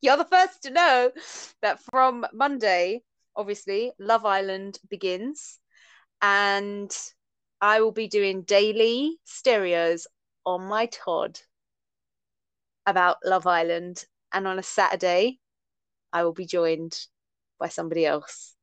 [0.00, 1.10] you're the first to know
[1.62, 3.02] that from Monday,
[3.34, 5.58] obviously, Love Island begins,
[6.22, 6.96] and
[7.60, 10.06] I will be doing daily stereos
[10.46, 11.40] on my Todd
[12.86, 15.38] about Love Island, and on a Saturday,
[16.12, 16.98] I will be joined
[17.58, 18.54] by somebody else.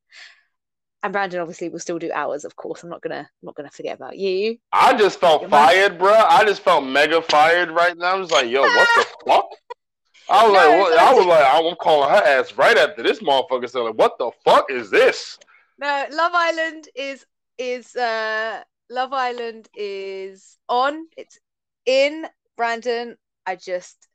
[1.02, 2.82] And Brandon obviously will still do hours, of course.
[2.82, 4.58] I'm not gonna, I'm not gonna forget about you.
[4.72, 6.12] I just felt Your fired, bro.
[6.12, 8.14] I just felt mega fired right now.
[8.14, 9.46] I was like, yo, what the fuck?
[10.28, 10.98] I was No, like, what?
[10.98, 13.70] I was like, I'm calling her ass right after this motherfucker.
[13.70, 15.38] So like, what the fuck is this?
[15.78, 17.24] No, Love Island is
[17.58, 21.06] is uh Love Island is on.
[21.16, 21.38] It's
[21.86, 23.16] in Brandon.
[23.46, 24.07] I just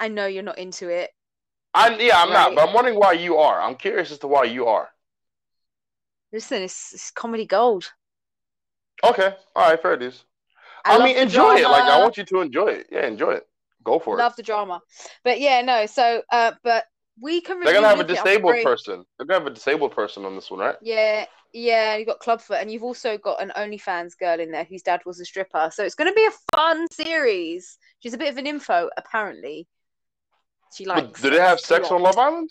[0.00, 1.10] I know you're not into it.
[1.74, 3.60] I yeah, I'm not, but I'm wondering why you are.
[3.60, 4.88] I'm curious as to why you are.
[6.32, 7.92] Listen, it's, it's comedy gold.
[9.04, 10.24] Okay, all right, fair dues.
[10.84, 11.64] I, love mean, enjoy it.
[11.64, 12.86] Like I want you to enjoy it.
[12.90, 13.46] Yeah, enjoy it.
[13.84, 14.22] Go for love it.
[14.22, 14.80] Love the drama.
[15.22, 15.86] But yeah, no.
[15.86, 16.84] So, uh, but
[17.20, 17.60] we can.
[17.60, 18.02] They're gonna have a.
[18.02, 19.04] I'm disabled person.
[19.18, 20.76] They're gonna have a disabled person on this one, right?
[20.82, 21.96] Yeah, yeah.
[21.96, 25.20] You've got Clubfoot, and you've also got an OnlyFans girl in there whose dad was
[25.20, 25.70] a stripper.
[25.72, 27.78] So it's going to be a fun series.
[28.00, 29.68] She's a bit of an info, apparently.
[30.72, 32.02] She do they have sex on.
[32.02, 32.50] Love Island?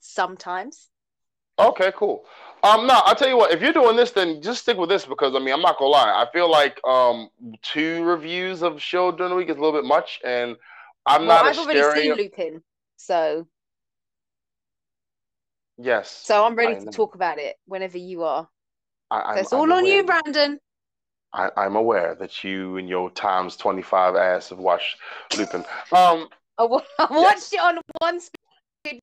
[0.00, 0.88] Sometimes.
[1.58, 2.24] Okay, cool.
[2.62, 3.52] Um, no, I'll tell you what.
[3.52, 5.90] If you're doing this, then just stick with this because I mean, I'm not gonna
[5.90, 6.10] lie.
[6.22, 7.28] I feel like um
[7.62, 10.56] two reviews of show during the week is a little bit much, and
[11.06, 12.16] I'm well, not I've a already seen stereo.
[12.16, 12.62] Lupin,
[12.96, 13.46] so
[15.76, 16.10] Yes.
[16.24, 16.90] so I'm ready I to know.
[16.92, 18.48] talk about it whenever you are.
[19.10, 20.04] I, So it's all I'm on you.
[20.04, 20.60] Brandon.
[21.32, 24.96] I, I'm aware that you and your times 25 ass have watched
[25.36, 25.64] Lupin.
[25.92, 26.28] Um,
[26.58, 29.00] I wa- I watched it on one speed.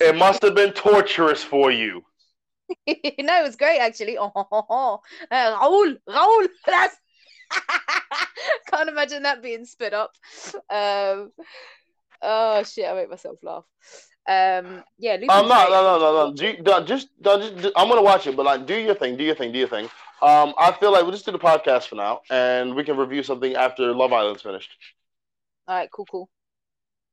[0.00, 2.02] it must have been torturous for you.
[2.86, 4.16] no, it was great actually.
[4.18, 5.00] Oh, oh, oh.
[5.30, 6.96] Uh, Raul, Raul, that's
[8.70, 10.12] can't imagine that being spit up.
[10.70, 11.32] Um,
[12.22, 13.64] oh shit, I make myself laugh.
[14.28, 15.70] Um, yeah, Lupin's Um, no, great.
[15.70, 16.34] no, no, no, no.
[16.34, 18.94] Do you, no, just, no, just, just- I'm gonna watch it, but like, do your
[18.94, 19.86] thing, do your thing, do your thing.
[20.22, 23.22] Um, I feel like we'll just do the podcast for now, and we can review
[23.22, 24.70] something after Love Island's finished.
[25.66, 26.28] All right, cool, cool.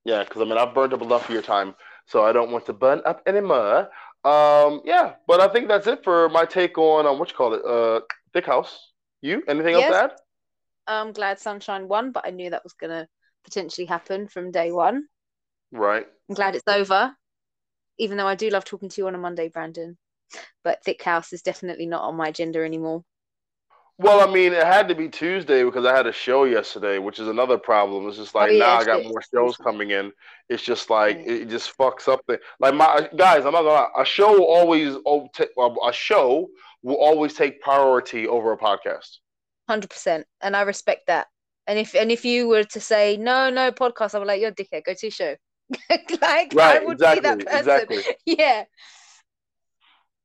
[0.08, 2.66] Yeah, because I mean, I've burned up enough of your time, so I don't want
[2.68, 3.90] to burn up anymore.
[4.24, 7.54] Um, yeah, but I think that's it for my take on um, what you call
[7.54, 8.00] it, uh,
[8.32, 8.94] Thick House.
[9.22, 9.92] You anything else Yes.
[9.92, 10.12] to add?
[10.88, 13.06] I'm glad Sunshine won, but I knew that was gonna
[13.44, 15.08] potentially happen from day one.
[15.74, 16.08] Right.
[16.30, 17.14] I'm glad it's over,
[17.98, 19.98] even though I do love talking to you on a Monday, Brandon.
[20.64, 23.04] But Thick House is definitely not on my agenda anymore.
[24.00, 27.18] Well, I mean, it had to be Tuesday because I had a show yesterday, which
[27.20, 28.08] is another problem.
[28.08, 30.12] It's just like Oh, yeah, now I got more shows coming in.
[30.50, 33.46] It's just like it just fucks up the like my guys.
[33.46, 33.88] I'm not gonna lie.
[33.98, 35.28] A show will always oh,
[35.88, 36.48] a show
[36.84, 39.18] will always take priority over a podcast.
[39.68, 41.28] Hundred percent, and I respect that.
[41.66, 44.56] And if and if you were to say no, no podcast, I'm like you're a
[44.56, 44.86] dickhead.
[44.86, 45.36] Go to show.
[45.90, 47.58] like I Right, would be that person.
[47.58, 48.04] exactly.
[48.26, 48.66] Yeah.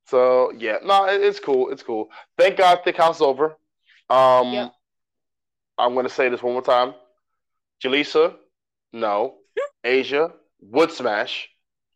[0.06, 1.70] So yeah, no, it's cool.
[1.70, 2.10] It's cool.
[2.36, 3.56] Thank God, Thick House is over.
[4.12, 4.72] Um, Yep.
[5.78, 6.94] I'm gonna say this one more time.
[7.82, 8.36] Jaleesa,
[8.92, 9.38] no.
[9.84, 11.48] Asia, would smash.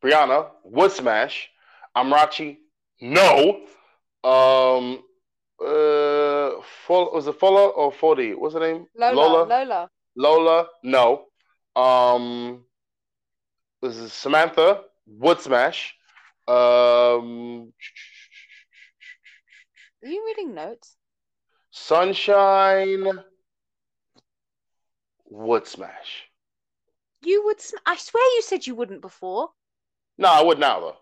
[0.03, 1.49] Brianna, would smash.
[1.97, 2.59] Amrachi,
[3.01, 3.61] no.
[4.25, 5.05] Um,
[5.61, 8.35] uh, was it Fola or Fodi?
[8.37, 8.87] What's her name?
[8.95, 9.47] Lola, Lola.
[9.47, 9.91] Lola.
[10.17, 11.27] Lola, no.
[11.75, 12.65] Um,
[13.83, 15.95] this is Samantha, would smash.
[16.49, 17.73] Um,
[20.03, 20.97] Are you reading notes?
[21.79, 23.21] Sunshine,
[25.29, 26.25] would smash.
[27.23, 27.61] You would.
[27.61, 29.51] Sm- I swear you said you wouldn't before.
[30.19, 30.97] No, I would now though.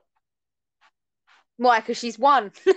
[1.56, 1.78] Why?
[1.78, 2.50] Because she's won.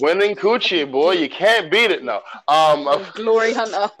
[0.00, 2.02] Winning coochie, boy, you can't beat it.
[2.02, 2.22] No.
[2.48, 2.88] Um.
[3.14, 3.90] Glory Hunter.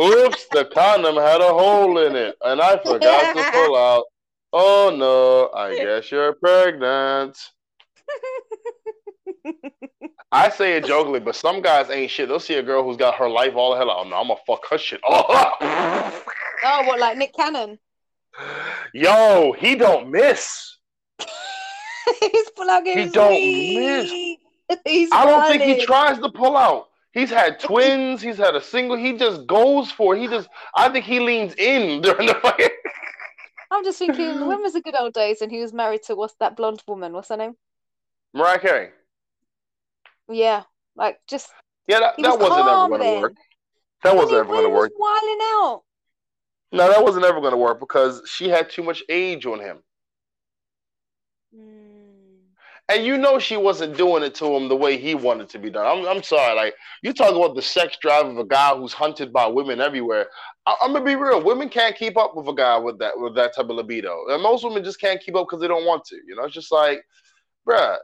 [0.00, 4.04] Oops, the condom had a hole in it, and I forgot to pull out.
[4.52, 7.36] Oh no, I guess you're pregnant.
[10.32, 12.28] I say it jokingly, but some guys ain't shit.
[12.28, 13.90] They'll see a girl who's got her life all hell.
[13.90, 15.00] Oh no, I'm gonna fuck her shit.
[15.06, 15.24] Oh.
[16.64, 17.78] oh, what like Nick Cannon?
[18.92, 20.76] Yo, he don't miss.
[22.20, 24.10] His plug He don't miss.
[24.84, 26.88] He's I don't think he tries to pull out.
[27.12, 28.22] He's had twins.
[28.22, 28.96] He's had a single.
[28.96, 30.16] He just goes for.
[30.16, 30.22] It.
[30.22, 30.48] He just.
[30.74, 32.72] I think he leans in during the fight.
[33.70, 36.34] I'm just thinking, when was the good old days and he was married to what's
[36.40, 37.12] that blonde woman?
[37.12, 37.56] What's her name?
[38.34, 38.90] Mariah Carey.
[40.28, 40.64] Yeah,
[40.96, 41.50] like just
[41.86, 43.34] Yeah, that, that was wasn't ever going to work.
[44.02, 44.92] That wasn't ever going to work.
[44.98, 45.82] Wilding out.
[46.72, 49.78] No, that wasn't ever going to work because she had too much age on him.
[51.56, 51.94] Mm.
[52.88, 55.70] And you know she wasn't doing it to him the way he wanted to be
[55.70, 55.86] done.
[55.86, 56.54] I'm, I'm sorry.
[56.54, 60.26] Like, you talk about the sex drive of a guy who's hunted by women everywhere.
[60.66, 61.42] I, I'm going to be real.
[61.42, 64.24] Women can't keep up with a guy with that with that type of libido.
[64.28, 66.16] And most women just can't keep up because they don't want to.
[66.26, 67.02] You know, it's just like,
[67.66, 67.96] bruh.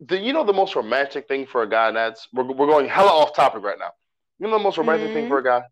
[0.00, 3.10] The, you know the most romantic thing for a guy, that's we're, we're going hella
[3.10, 3.90] off topic right now.
[4.38, 5.28] You know the most romantic thing Mhm.
[5.28, 5.62] for a guy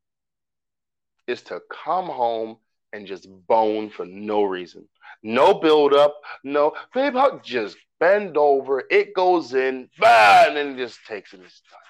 [1.26, 2.56] is to come home
[2.92, 4.88] and just bone for no reason.
[5.22, 10.74] No build up, no babe, how just bend over, it goes in, bah, and then
[10.74, 11.40] it just takes it.
[11.44, 11.80] It's done.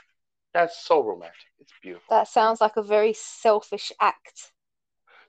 [0.54, 1.34] That's so romantic.
[1.58, 2.06] It's beautiful.
[2.10, 4.52] That sounds like a very selfish act.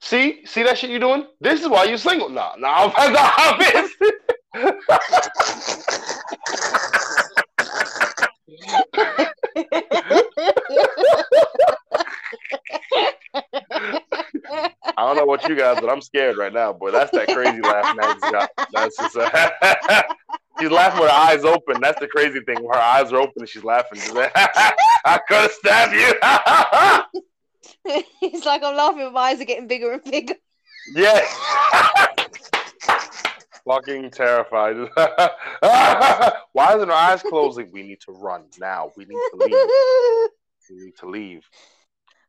[0.00, 1.26] See, see that shit you're doing?
[1.40, 2.28] This is why you're single.
[2.28, 3.90] Nah, nah, I'm not
[14.96, 16.90] I don't know what you guys, but I'm scared right now, boy.
[16.90, 18.50] That's that crazy laugh Maggie's got.
[18.72, 20.02] That's just uh,
[20.60, 21.80] she's laughing with her eyes open.
[21.80, 22.64] That's the crazy thing.
[22.64, 24.00] Her eyes are open and she's laughing.
[24.00, 26.14] She's like, I could have stabbed you.
[28.22, 30.34] it's like I'm laughing, my eyes are getting bigger and bigger.
[30.94, 31.20] yeah.
[33.68, 34.76] Fucking terrified.
[36.52, 37.70] Why isn't her eyes closing?
[37.70, 38.90] We need to run now.
[38.96, 40.30] We need to leave.
[40.70, 41.48] We need to leave.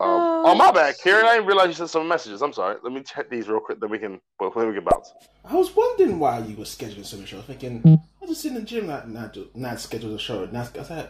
[0.01, 1.25] Um, Oh, oh my bad, Kieran.
[1.25, 2.41] I didn't realize you sent some messages.
[2.41, 2.77] I'm sorry.
[2.83, 3.79] Let me check these real quick.
[3.81, 4.19] Then we can.
[4.39, 5.13] Well, then we can bounce.
[5.45, 7.39] I was wondering why you were scheduling so many shows.
[7.39, 10.19] I was thinking, I was just in the gym like, nah, do- nah, schedule a
[10.19, 10.45] show.
[10.45, 11.09] Nah, I said,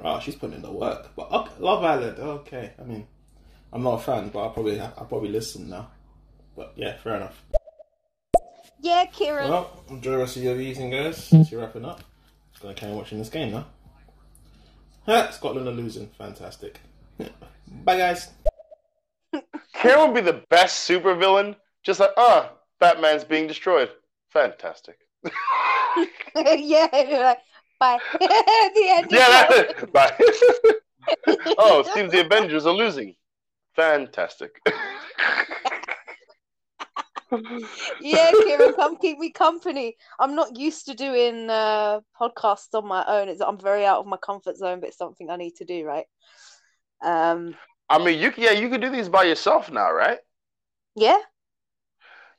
[0.00, 1.10] oh, she's putting in the work.
[1.14, 2.72] But okay, Love Island, okay.
[2.80, 3.06] I mean,
[3.72, 5.90] I'm not a fan, but I'll probably, I'll probably listen now.
[6.56, 7.40] But yeah, fair enough.
[8.82, 9.50] Yeah, Kieran.
[9.50, 11.22] Well, enjoy the rest of your evening, guys.
[11.22, 12.02] Since you're wrapping up,
[12.52, 13.66] just gonna carry on watching this game now.
[15.06, 16.08] Ha, Scotland are losing.
[16.18, 16.80] Fantastic.
[17.84, 18.28] Bye, guys.
[19.74, 21.56] Kieran would be the best supervillain.
[21.82, 23.90] Just like, uh, Batman's being destroyed.
[24.30, 24.98] Fantastic.
[26.34, 27.38] yeah, you're like,
[27.78, 27.98] bye.
[28.18, 29.06] The end.
[29.10, 30.14] yeah, that, bye.
[31.58, 33.14] oh, it seems the Avengers are losing.
[33.74, 34.60] Fantastic.
[38.00, 39.96] Yeah, Kieran, come keep me company.
[40.18, 43.28] I'm not used to doing uh, podcasts on my own.
[43.28, 45.84] It's, I'm very out of my comfort zone, but it's something I need to do,
[45.84, 46.06] right?
[47.02, 47.54] Um,
[47.88, 50.18] I mean, you can, yeah, you can do these by yourself now, right?
[50.96, 51.18] yeah,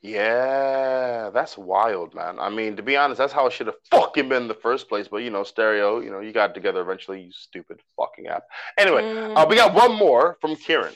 [0.02, 2.38] Yeah, that's wild, man.
[2.40, 4.88] I mean, to be honest, that's how it should have fucking been in the first
[4.88, 5.08] place.
[5.08, 7.22] But you know, stereo, you know, you got together eventually.
[7.22, 8.44] You stupid fucking app.
[8.78, 9.36] Anyway, Mm.
[9.36, 10.94] uh, we got one more from Kieran.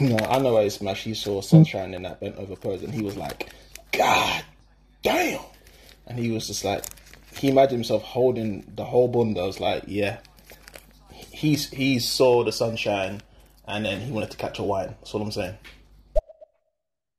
[0.00, 1.04] No, I know why he smashed.
[1.04, 3.50] He saw sunshine in that bent over pose, and he was like,
[3.92, 4.44] "God
[5.02, 5.40] damn!"
[6.06, 6.84] and he was just like,
[7.38, 9.40] he imagined himself holding the whole bunda.
[9.40, 10.18] I was like, yeah,
[11.10, 13.22] he's he saw the sunshine,
[13.66, 14.94] and then he wanted to catch a wine.
[15.00, 15.56] That's all I'm saying.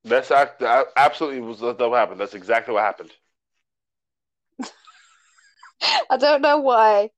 [0.06, 0.62] That's act-
[0.96, 2.20] absolutely was that what happened.
[2.20, 3.12] That's exactly what happened.
[6.10, 7.10] I don't know why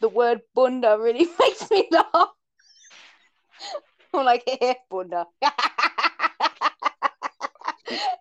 [0.00, 2.33] the word bunda really makes me laugh.
[4.14, 5.26] I'm like, hey, bunda.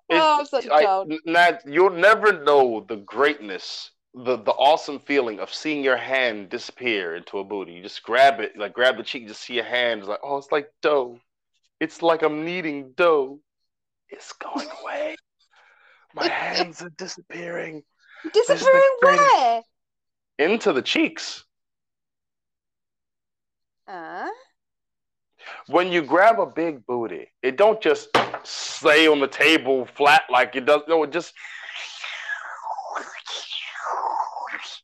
[0.09, 1.13] oh, I'm such a I, child.
[1.25, 7.15] Nat, you'll never know the greatness, the the awesome feeling of seeing your hand disappear
[7.15, 7.73] into a booty.
[7.73, 10.01] You just grab it, like grab the cheek, just see your hand.
[10.01, 11.19] It's like, oh, it's like dough.
[11.79, 13.39] It's like I'm kneading dough.
[14.09, 15.15] It's going away.
[16.15, 17.83] My hands are disappearing
[18.31, 19.61] Disappearing where?
[20.39, 21.43] into the cheeks.
[23.87, 24.29] Uh,
[25.67, 28.09] When you grab a big booty, it don't just
[28.43, 30.81] stay on the table flat like it does.
[30.87, 31.33] No, it just.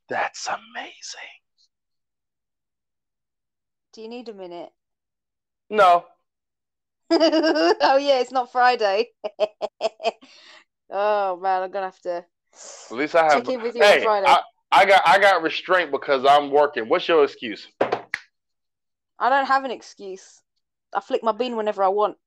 [0.10, 1.30] That's amazing.
[3.93, 4.72] do you need a minute?
[5.70, 6.05] No,
[7.12, 9.10] oh yeah, it's not Friday.
[10.91, 12.24] oh man, I'm gonna have to
[12.91, 13.32] at least I have.
[13.34, 14.28] check in with you on Hey, Friday.
[14.28, 14.41] I,
[14.72, 16.88] I got I got restraint because I'm working.
[16.88, 17.68] What's your excuse?
[17.82, 20.41] I don't have an excuse.
[20.94, 22.18] I flick my bean whenever I want.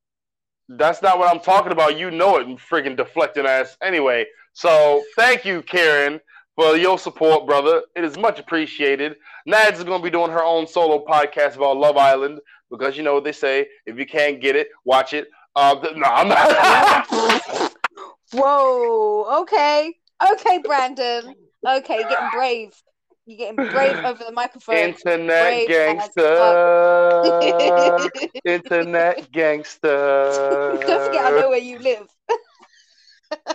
[0.69, 1.99] That's not what I'm talking about.
[1.99, 3.77] You know it, friggin' deflecting ass.
[3.83, 6.21] Anyway, so thank you, Kieran,
[6.55, 7.83] for your support, brother.
[7.97, 9.17] It is much appreciated.
[9.49, 12.41] Nadz is gonna be doing her own solo podcast about Love Island
[12.71, 15.29] because you know what they say: if you can't get it, watch it.
[15.57, 17.73] Uh, th- no, I'm not.
[18.33, 19.41] Whoa.
[19.43, 19.95] Okay.
[20.33, 21.35] Okay, Brandon.
[21.67, 22.73] Okay, getting brave.
[23.27, 24.77] You're getting brave over the microphone.
[24.77, 26.71] Internet Brave gangster.
[28.45, 30.79] Internet gangster.
[30.87, 32.09] Don't forget, I know where you live.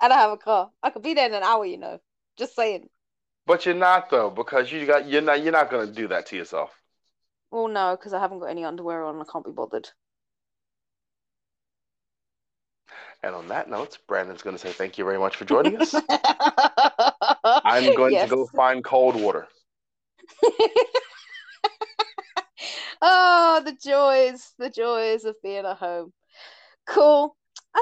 [0.00, 0.70] I don't have a car.
[0.82, 2.00] I could be there in an hour, you know.
[2.36, 2.88] Just saying.
[3.46, 6.36] But you're not though, because you got you're not you're not gonna do that to
[6.36, 6.70] yourself.
[7.50, 9.20] Well, no, because I haven't got any underwear on.
[9.20, 9.88] I can't be bothered.
[13.22, 15.94] And on that note, Brandon's gonna say thank you very much for joining us.
[17.72, 18.28] I'm going Yes.
[18.28, 19.46] to go find cold water.
[23.02, 26.12] oh, the joys, the joys of being at home.
[26.86, 27.34] Cool.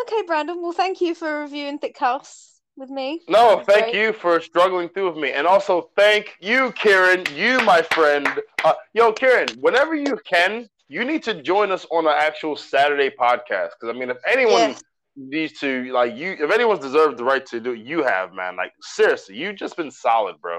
[0.03, 0.61] Okay, Brandon.
[0.63, 3.21] Well, thank you for reviewing Thickhouse with me.
[3.29, 3.95] No, thank great.
[3.97, 7.25] you for struggling through with me, and also thank you, Kieran.
[7.35, 8.29] You, my friend.
[8.65, 9.49] Uh, yo, Kieran.
[9.61, 13.71] Whenever you can, you need to join us on an actual Saturday podcast.
[13.81, 14.83] Because I mean, if anyone Yes.
[15.17, 18.57] Needs to, like, you, if anyone's deserved the right to do it, you have, man.
[18.57, 20.59] Like, seriously, you've just been solid, bro.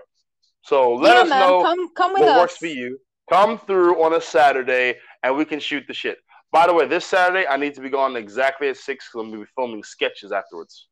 [0.63, 1.39] So let yeah, us man.
[1.39, 1.63] know.
[1.63, 2.37] Come, come with what us.
[2.39, 2.99] works for you.
[3.29, 6.17] Come through on a Saturday and we can shoot the shit.
[6.51, 9.31] By the way, this Saturday I need to be gone exactly at six because I'm
[9.31, 10.87] gonna be filming sketches afterwards.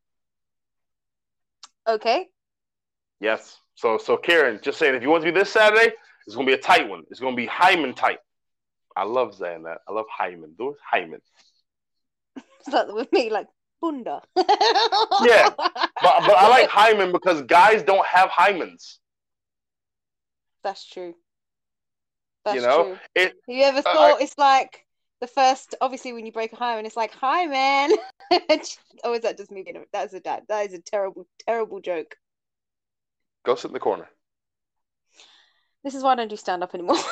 [1.88, 2.28] Okay.
[3.20, 3.58] Yes.
[3.76, 5.92] So so Kieran, just saying if you want to be this Saturday,
[6.26, 7.04] it's gonna be a tight one.
[7.10, 8.20] It's gonna be hymen tight.
[8.96, 9.80] I love saying that.
[9.88, 10.56] I love hymen.
[10.58, 11.20] Do it hymen.
[12.94, 13.30] With me?
[13.30, 13.48] Like
[13.82, 14.22] bunda.
[15.24, 15.50] Yeah.
[16.02, 19.00] But but I like hymen because guys don't have hymens.
[20.64, 21.14] That's true.
[22.46, 22.84] That's You know?
[22.84, 22.98] true.
[23.16, 24.86] It you ever thought it's like
[25.20, 27.92] the first, obviously, when you break a hymen, it's like, hi, man.
[29.04, 29.66] oh, is that just me?
[29.92, 30.44] That is a dad.
[30.48, 32.16] That is a terrible, terrible joke.
[33.46, 34.08] go sit in the corner.
[35.84, 36.96] This is why I don't do stand up anymore.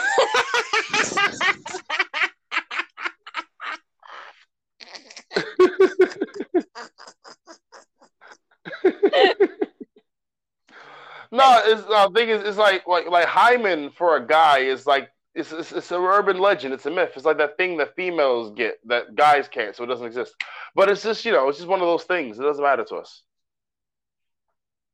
[11.37, 15.09] No, it's uh, thing is, it's like like like hymen for a guy is like
[15.35, 16.73] it's, it's it's an urban legend.
[16.73, 17.11] It's a myth.
[17.15, 20.33] It's like that thing that females get that guys can't, so it doesn't exist.
[20.75, 22.39] But it's just you know, it's just one of those things.
[22.39, 23.21] It doesn't matter to us.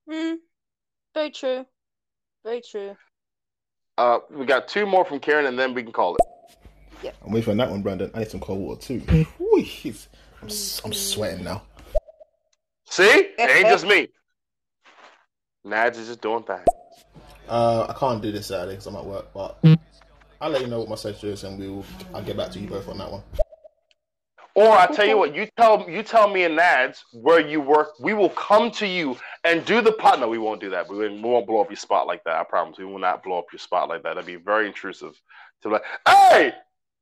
[0.10, 0.34] Hmm.
[1.14, 1.66] Very true.
[2.44, 2.96] Very true.
[3.98, 6.22] Uh, we got two more from Kieran, and then we can call it.
[7.04, 7.12] Yeah.
[7.24, 8.10] I'm waiting for that one, Brandon.
[8.14, 9.00] I need some cold water too.
[9.00, 10.08] Whew, he's-
[10.42, 11.62] I'm, s- I'm sweating now.
[12.90, 14.10] See, it ain't just me.
[15.66, 16.66] Nadz is just doing things.
[17.48, 19.58] Uh, I can't do this Saturday because I'm at work, but
[20.42, 21.86] I'll let you know what my schedule is, and we will.
[22.14, 23.24] I'll get back to you both on that one.
[24.56, 28.00] Or I tell you what, you tell you tell me and Nadz where you work.
[28.00, 30.20] We will come to you and do the pot.
[30.20, 30.88] No, we won't do that.
[30.88, 32.36] We won't, we won't blow up your spot like that.
[32.36, 32.78] I promise.
[32.78, 34.16] We will not blow up your spot like that.
[34.16, 35.14] That'd be very intrusive.
[35.64, 36.54] To like, hey,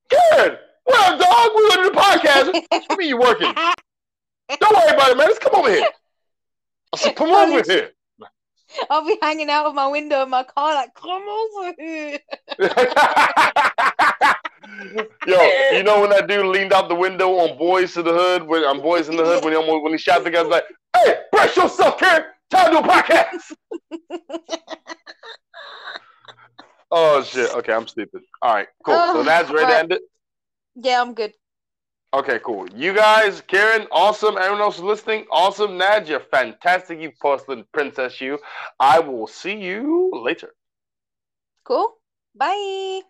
[0.10, 1.52] Kieran, what up, dog?
[1.56, 2.64] We gonna do the podcast.
[2.70, 3.54] What you mean you working?
[4.60, 5.28] Don't worry about it, man.
[5.28, 5.88] Just come over here.
[6.94, 7.92] I said, come over here.
[8.90, 12.20] I'll be hanging out of my window in my car, like, come over here.
[15.28, 15.38] Yo,
[15.74, 18.64] you know when that dude leaned out the window on Boys to the Hood, when
[18.64, 20.64] on Boys in the Hood, when he almost, when he shot the guy, like,
[20.96, 22.24] Hey, brace yourself, Kieran.
[22.50, 23.54] Time to a podcast.
[26.92, 27.50] oh shit.
[27.56, 28.22] Okay, I'm stupid.
[28.42, 28.94] All right, cool.
[28.96, 29.80] so Oh, that's ready to alright.
[29.84, 30.02] end it.
[30.76, 31.34] Yeah, I'm good.
[32.14, 32.68] Okay, cool.
[32.76, 34.38] You guys, Kieran, awesome.
[34.38, 35.78] Everyone else listening, awesome.
[35.78, 37.00] Nad, you're fantastic.
[37.00, 38.38] You porcelain princess, you.
[38.80, 40.54] I will see you later.
[41.64, 41.96] Cool.
[42.36, 43.02] Bye.